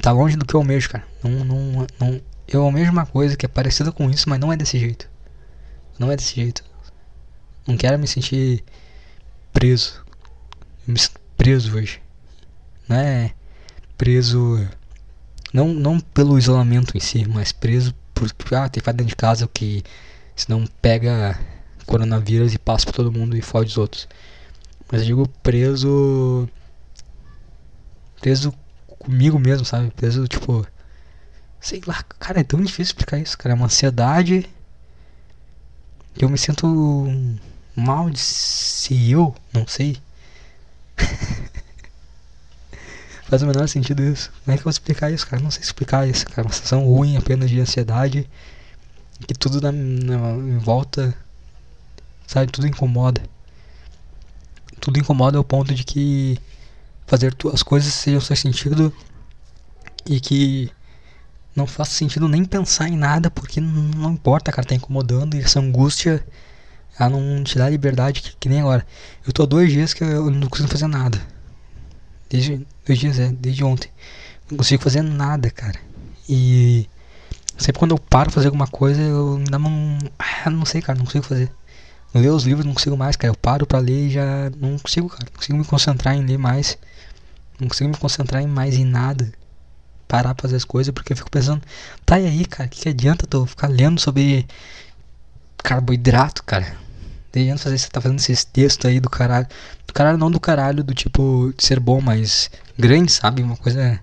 [0.00, 1.06] tá longe do que eu almejo, cara.
[1.22, 4.56] Não, não, não, eu almejo uma coisa que é parecida com isso, mas não é
[4.56, 5.08] desse jeito.
[5.98, 6.64] Não é desse jeito.
[7.66, 8.64] Não quero me sentir
[9.52, 10.04] preso.
[10.86, 10.98] Me
[11.36, 12.00] preso hoje.
[12.88, 13.32] Não é
[13.96, 14.66] preso
[15.52, 19.16] não, não pelo isolamento em si, mas preso por ah, ter que ficar dentro de
[19.16, 19.82] casa que
[20.36, 21.38] senão pega
[21.86, 24.08] coronavírus e passa pra todo mundo e fode os outros.
[24.90, 26.48] Mas eu digo preso.
[28.20, 28.52] Preso
[28.98, 29.90] comigo mesmo, sabe?
[29.90, 30.66] Preso, tipo.
[31.60, 33.54] Sei lá, cara, é tão difícil explicar isso, cara.
[33.54, 34.48] É uma ansiedade.
[36.18, 36.66] Eu me sinto
[37.76, 39.96] mal de ser eu, não sei.
[43.30, 44.30] Faz o menor sentido isso.
[44.44, 45.42] Como é que eu vou explicar isso, cara?
[45.42, 46.46] Não sei explicar isso, cara.
[46.46, 48.28] Uma sensação ruim apenas de ansiedade.
[49.26, 51.14] Que tudo na, na, em volta.
[52.26, 52.50] Sabe?
[52.50, 53.22] Tudo incomoda
[54.80, 56.38] tudo incomoda ao ponto de que
[57.06, 58.92] fazer as coisas sejam sem sentido
[60.06, 60.70] e que
[61.54, 65.60] não faça sentido nem pensar em nada porque não importa, cara, tá incomodando e essa
[65.60, 66.24] angústia
[66.98, 68.86] ela não te dá liberdade que, que nem agora.
[69.26, 71.20] Eu tô há dois dias que eu não consigo fazer nada.
[72.28, 73.90] Desde dois dias, é, desde ontem.
[74.50, 75.78] Não consigo fazer nada, cara.
[76.28, 76.88] E
[77.56, 79.98] sempre quando eu paro fazer alguma coisa, eu me dá um.
[80.18, 81.50] Ah, não sei, cara, não consigo fazer
[82.12, 83.32] ler os livros não consigo mais, cara.
[83.32, 85.24] Eu paro pra ler e já não consigo, cara.
[85.24, 86.76] Não consigo me concentrar em ler mais.
[87.60, 89.32] Não consigo me concentrar em mais em nada.
[90.08, 91.62] Parar pra fazer as coisas, porque eu fico pensando,
[92.04, 94.44] tá e aí, cara, que, que adianta tu ficar lendo sobre
[95.58, 96.76] carboidrato, cara?
[97.34, 99.46] Adianta fazer, você tá fazendo esses textos aí do caralho.
[99.86, 103.42] Do caralho, não do caralho do tipo de ser bom, mas grande, sabe?
[103.42, 104.00] Uma coisa.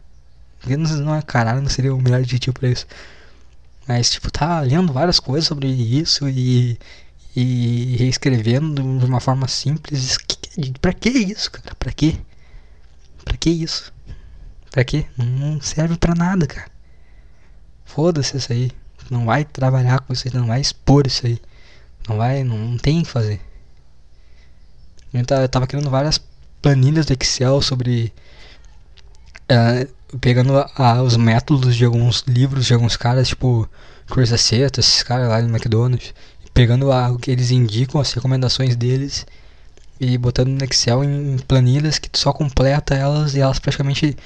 [0.65, 2.85] Não é caralho, não seria o melhor adjetivo pra isso.
[3.87, 6.77] Mas, tipo, tá lendo várias coisas sobre isso e
[7.39, 10.17] e reescrevendo de uma forma simples.
[10.81, 11.75] Pra que isso, cara?
[11.75, 12.19] Pra que?
[13.23, 13.93] Pra que isso?
[14.71, 15.05] Pra que?
[15.15, 16.71] Não serve pra nada, cara.
[17.85, 18.71] Foda-se isso aí.
[19.11, 21.39] Não vai trabalhar com isso aí, não vai expor isso aí.
[22.07, 23.41] Não vai, não, não tem o que fazer.
[25.13, 26.19] Eu tava criando várias
[26.61, 28.13] planilhas do Excel sobre.
[29.49, 33.67] Uh, pegando uh, os métodos de alguns livros de alguns caras, tipo
[34.07, 36.13] Chris Aceta, esses caras lá no McDonald's
[36.57, 39.27] pegando a, o que eles indicam, as recomendações deles
[39.99, 44.17] e botando no Excel em planilhas que tu só completa elas e elas praticamente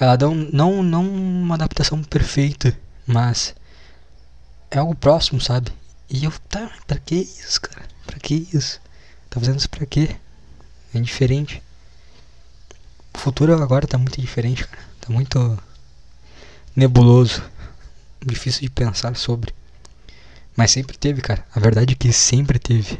[0.00, 2.74] ela dão não não uma adaptação perfeita,
[3.06, 3.54] mas
[4.70, 5.70] é algo próximo, sabe?
[6.10, 7.86] E eu tá, para que isso, cara?
[8.06, 8.80] Para que isso?
[9.28, 10.16] Tá fazendo isso para quê?
[10.94, 11.62] É diferente.
[13.14, 14.82] O futuro agora tá muito diferente, cara.
[15.00, 15.58] Tá muito
[16.74, 17.42] nebuloso,
[18.24, 19.52] difícil de pensar sobre.
[20.56, 21.44] Mas sempre teve, cara.
[21.54, 22.98] A verdade é que sempre teve.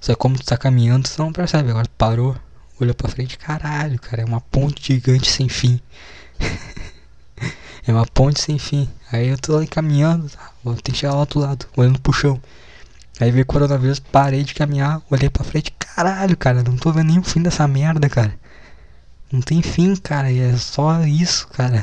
[0.00, 1.70] Só que como tu tá caminhando, tu não percebe.
[1.70, 2.36] Agora parou,
[2.78, 4.22] olhou pra frente, caralho, cara.
[4.22, 5.80] É uma ponte gigante sem fim.
[7.86, 8.88] é uma ponte sem fim.
[9.10, 10.50] Aí eu tô ali caminhando, tá?
[10.62, 12.40] Vou ter que chegar lá do outro lado, olhando pro chão.
[13.20, 17.18] Aí veio o coronavírus, parei de caminhar, olhei pra frente, caralho, cara, não tô vendo
[17.20, 18.34] o fim dessa merda, cara.
[19.30, 21.82] Não tem fim, cara, e é só isso, cara.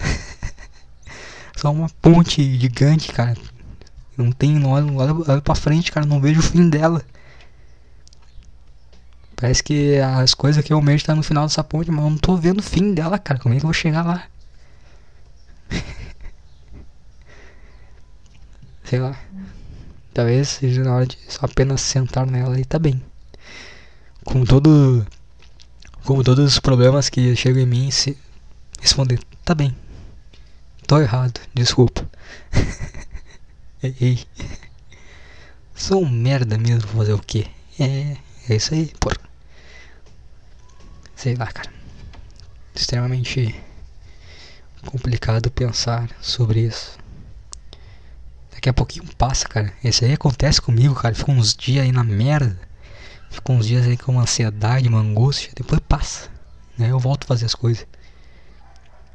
[1.56, 3.38] só uma ponte gigante, cara.
[4.18, 7.04] Não tem, não olho, olho, olho pra frente, cara, não vejo o fim dela.
[9.36, 12.18] Parece que as coisas que eu almejo tá no final dessa ponte, mas eu não
[12.18, 13.40] tô vendo o fim dela, cara.
[13.40, 14.26] Como é que eu vou chegar lá?
[18.84, 19.20] Sei lá.
[20.14, 23.02] Talvez seja na hora de só apenas sentar nela e tá bem.
[24.26, 25.06] Com todo.
[26.04, 28.18] Como todos os problemas que chegam em mim, se
[28.82, 29.76] responder, tá bem.
[30.88, 32.10] Tô errado, desculpa.
[33.84, 34.26] Ei.
[35.76, 37.48] Sou um merda mesmo, fazer o quê?
[37.80, 38.18] É,
[38.50, 39.18] é isso aí, porra.
[41.16, 41.72] Sei lá, cara.
[42.76, 43.56] Extremamente
[44.86, 46.98] complicado pensar sobre isso.
[48.52, 49.72] Daqui a pouquinho passa, cara.
[49.84, 51.16] Esse aí acontece comigo, cara.
[51.16, 52.60] Fica uns dias aí na merda.
[53.30, 55.52] Fica uns dias aí com uma ansiedade, uma angústia.
[55.56, 56.30] Depois passa.
[56.78, 56.92] Né?
[56.92, 57.86] Eu volto a fazer as coisas.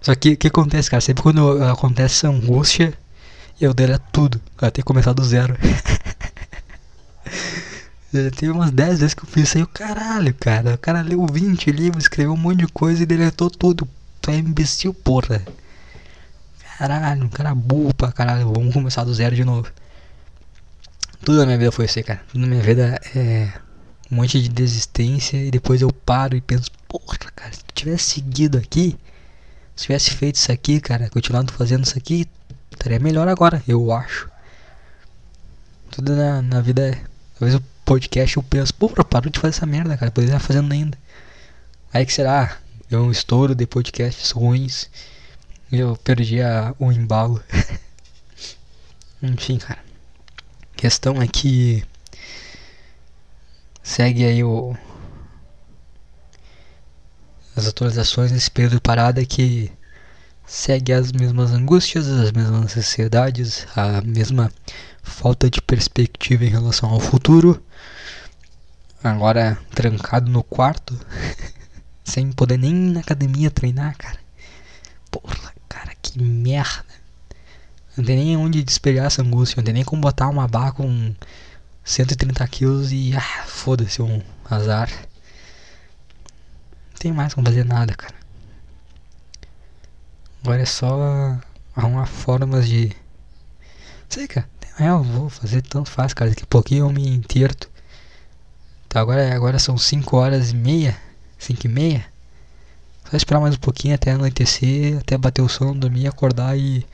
[0.01, 1.01] Só que o que acontece, cara?
[1.01, 2.97] Sempre quando acontece essa angústia,
[3.61, 4.41] eu deleto tudo.
[4.59, 5.57] Até começar do zero.
[8.37, 10.75] Teve umas 10 vezes que eu fiz isso aí, o caralho, cara.
[10.75, 13.89] O cara leu 20 livros, escreveu um monte de coisa e deletou tudo.
[14.25, 15.43] Tu é imbecil, porra.
[16.79, 18.51] Caralho, um cara burro pra caralho.
[18.55, 19.71] Vamos começar do zero de novo.
[21.23, 22.23] Tudo na minha vida foi assim, cara.
[22.33, 23.53] Tudo na minha vida é
[24.11, 28.15] um monte de desistência e depois eu paro e penso, porra, cara, se tu tivesse
[28.15, 28.97] seguido aqui,
[29.77, 32.27] se tivesse feito isso aqui, cara, continuado fazendo isso aqui,
[32.73, 34.31] estaria melhor agora, eu acho.
[35.91, 37.05] Tudo na, na vida é.
[37.39, 40.11] Talvez o podcast eu penso, porra, parou de fazer essa merda, cara.
[40.11, 40.97] Poderia estar fazendo ainda.
[41.93, 42.64] Aí que será?
[42.95, 44.89] Deu um estouro de podcasts ruins.
[45.73, 47.43] E eu perdi a, o embalo.
[49.21, 49.81] Enfim, cara.
[50.77, 51.85] Questão é que.
[53.83, 54.77] Segue aí o.
[57.57, 59.73] As atualizações nesse período de parada que
[60.47, 64.53] segue as mesmas angústias, as mesmas ansiedades, a mesma
[65.03, 67.61] falta de perspectiva em relação ao futuro.
[69.03, 70.97] Agora trancado no quarto,
[72.05, 74.19] sem poder nem ir na academia treinar, cara.
[75.11, 76.85] Porra, cara, que merda.
[77.97, 81.15] Não tem nem onde despejar essa angústia, não tem nem como botar uma barra com
[81.85, 84.91] 130 quilos e ah, foda-se um azar.
[86.93, 88.15] Não tem mais como fazer nada, cara.
[90.43, 91.39] Agora é só
[91.75, 92.93] arrumar formas de.
[94.09, 94.49] Sei, cara.
[94.79, 96.31] É, eu vou fazer tanto fácil, cara.
[96.31, 97.71] Daqui a pouquinho eu me enterto.
[98.87, 100.97] Então agora, agora são 5 horas e meia.
[101.39, 102.07] 5 e meia.
[103.11, 106.85] Só esperar mais um pouquinho até anoitecer, até bater o sono, dormir, acordar e.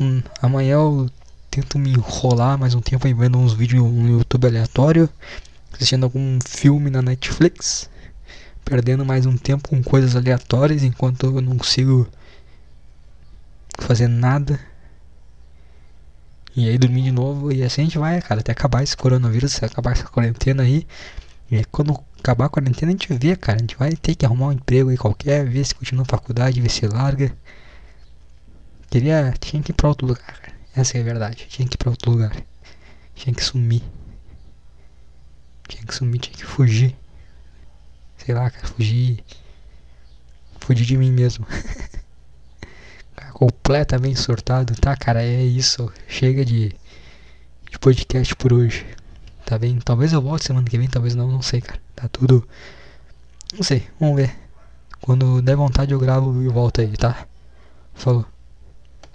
[0.00, 1.10] Hum, amanhã eu
[1.50, 5.08] tento me enrolar mais um tempo aí vendo uns vídeos no YouTube aleatório,
[5.72, 7.88] assistindo algum filme na Netflix,
[8.64, 12.06] perdendo mais um tempo com coisas aleatórias enquanto eu não consigo
[13.78, 14.60] fazer nada.
[16.54, 19.62] E aí dormir de novo e assim a gente vai, cara, até acabar esse coronavírus,
[19.62, 20.86] acabar essa quarentena aí.
[21.50, 24.26] E aí, quando acabar a quarentena a gente vê, cara, a gente vai ter que
[24.26, 27.32] arrumar um emprego aí qualquer, ver se continua a faculdade, ver se larga.
[28.90, 30.52] Queria, tinha que ir pra outro lugar, cara.
[30.74, 32.36] Essa é a verdade, tinha que ir pra outro lugar.
[33.14, 33.82] Tinha que sumir.
[35.68, 36.96] Tinha que sumir, tinha que fugir.
[38.18, 39.22] Sei lá, cara, fugir.
[40.58, 41.46] Fugir de mim mesmo.
[43.32, 45.22] completamente surtado, tá, cara?
[45.22, 45.92] É isso.
[46.08, 46.74] Chega de,
[47.70, 48.84] de podcast por hoje.
[49.44, 49.78] Tá bem?
[49.78, 51.85] Talvez eu volte semana que vem, talvez não, não sei, cara.
[51.96, 52.46] Tá tudo.
[53.54, 54.36] Não sei, vamos ver.
[55.00, 57.26] Quando der vontade eu gravo e volto aí, tá?
[57.94, 58.26] Falou.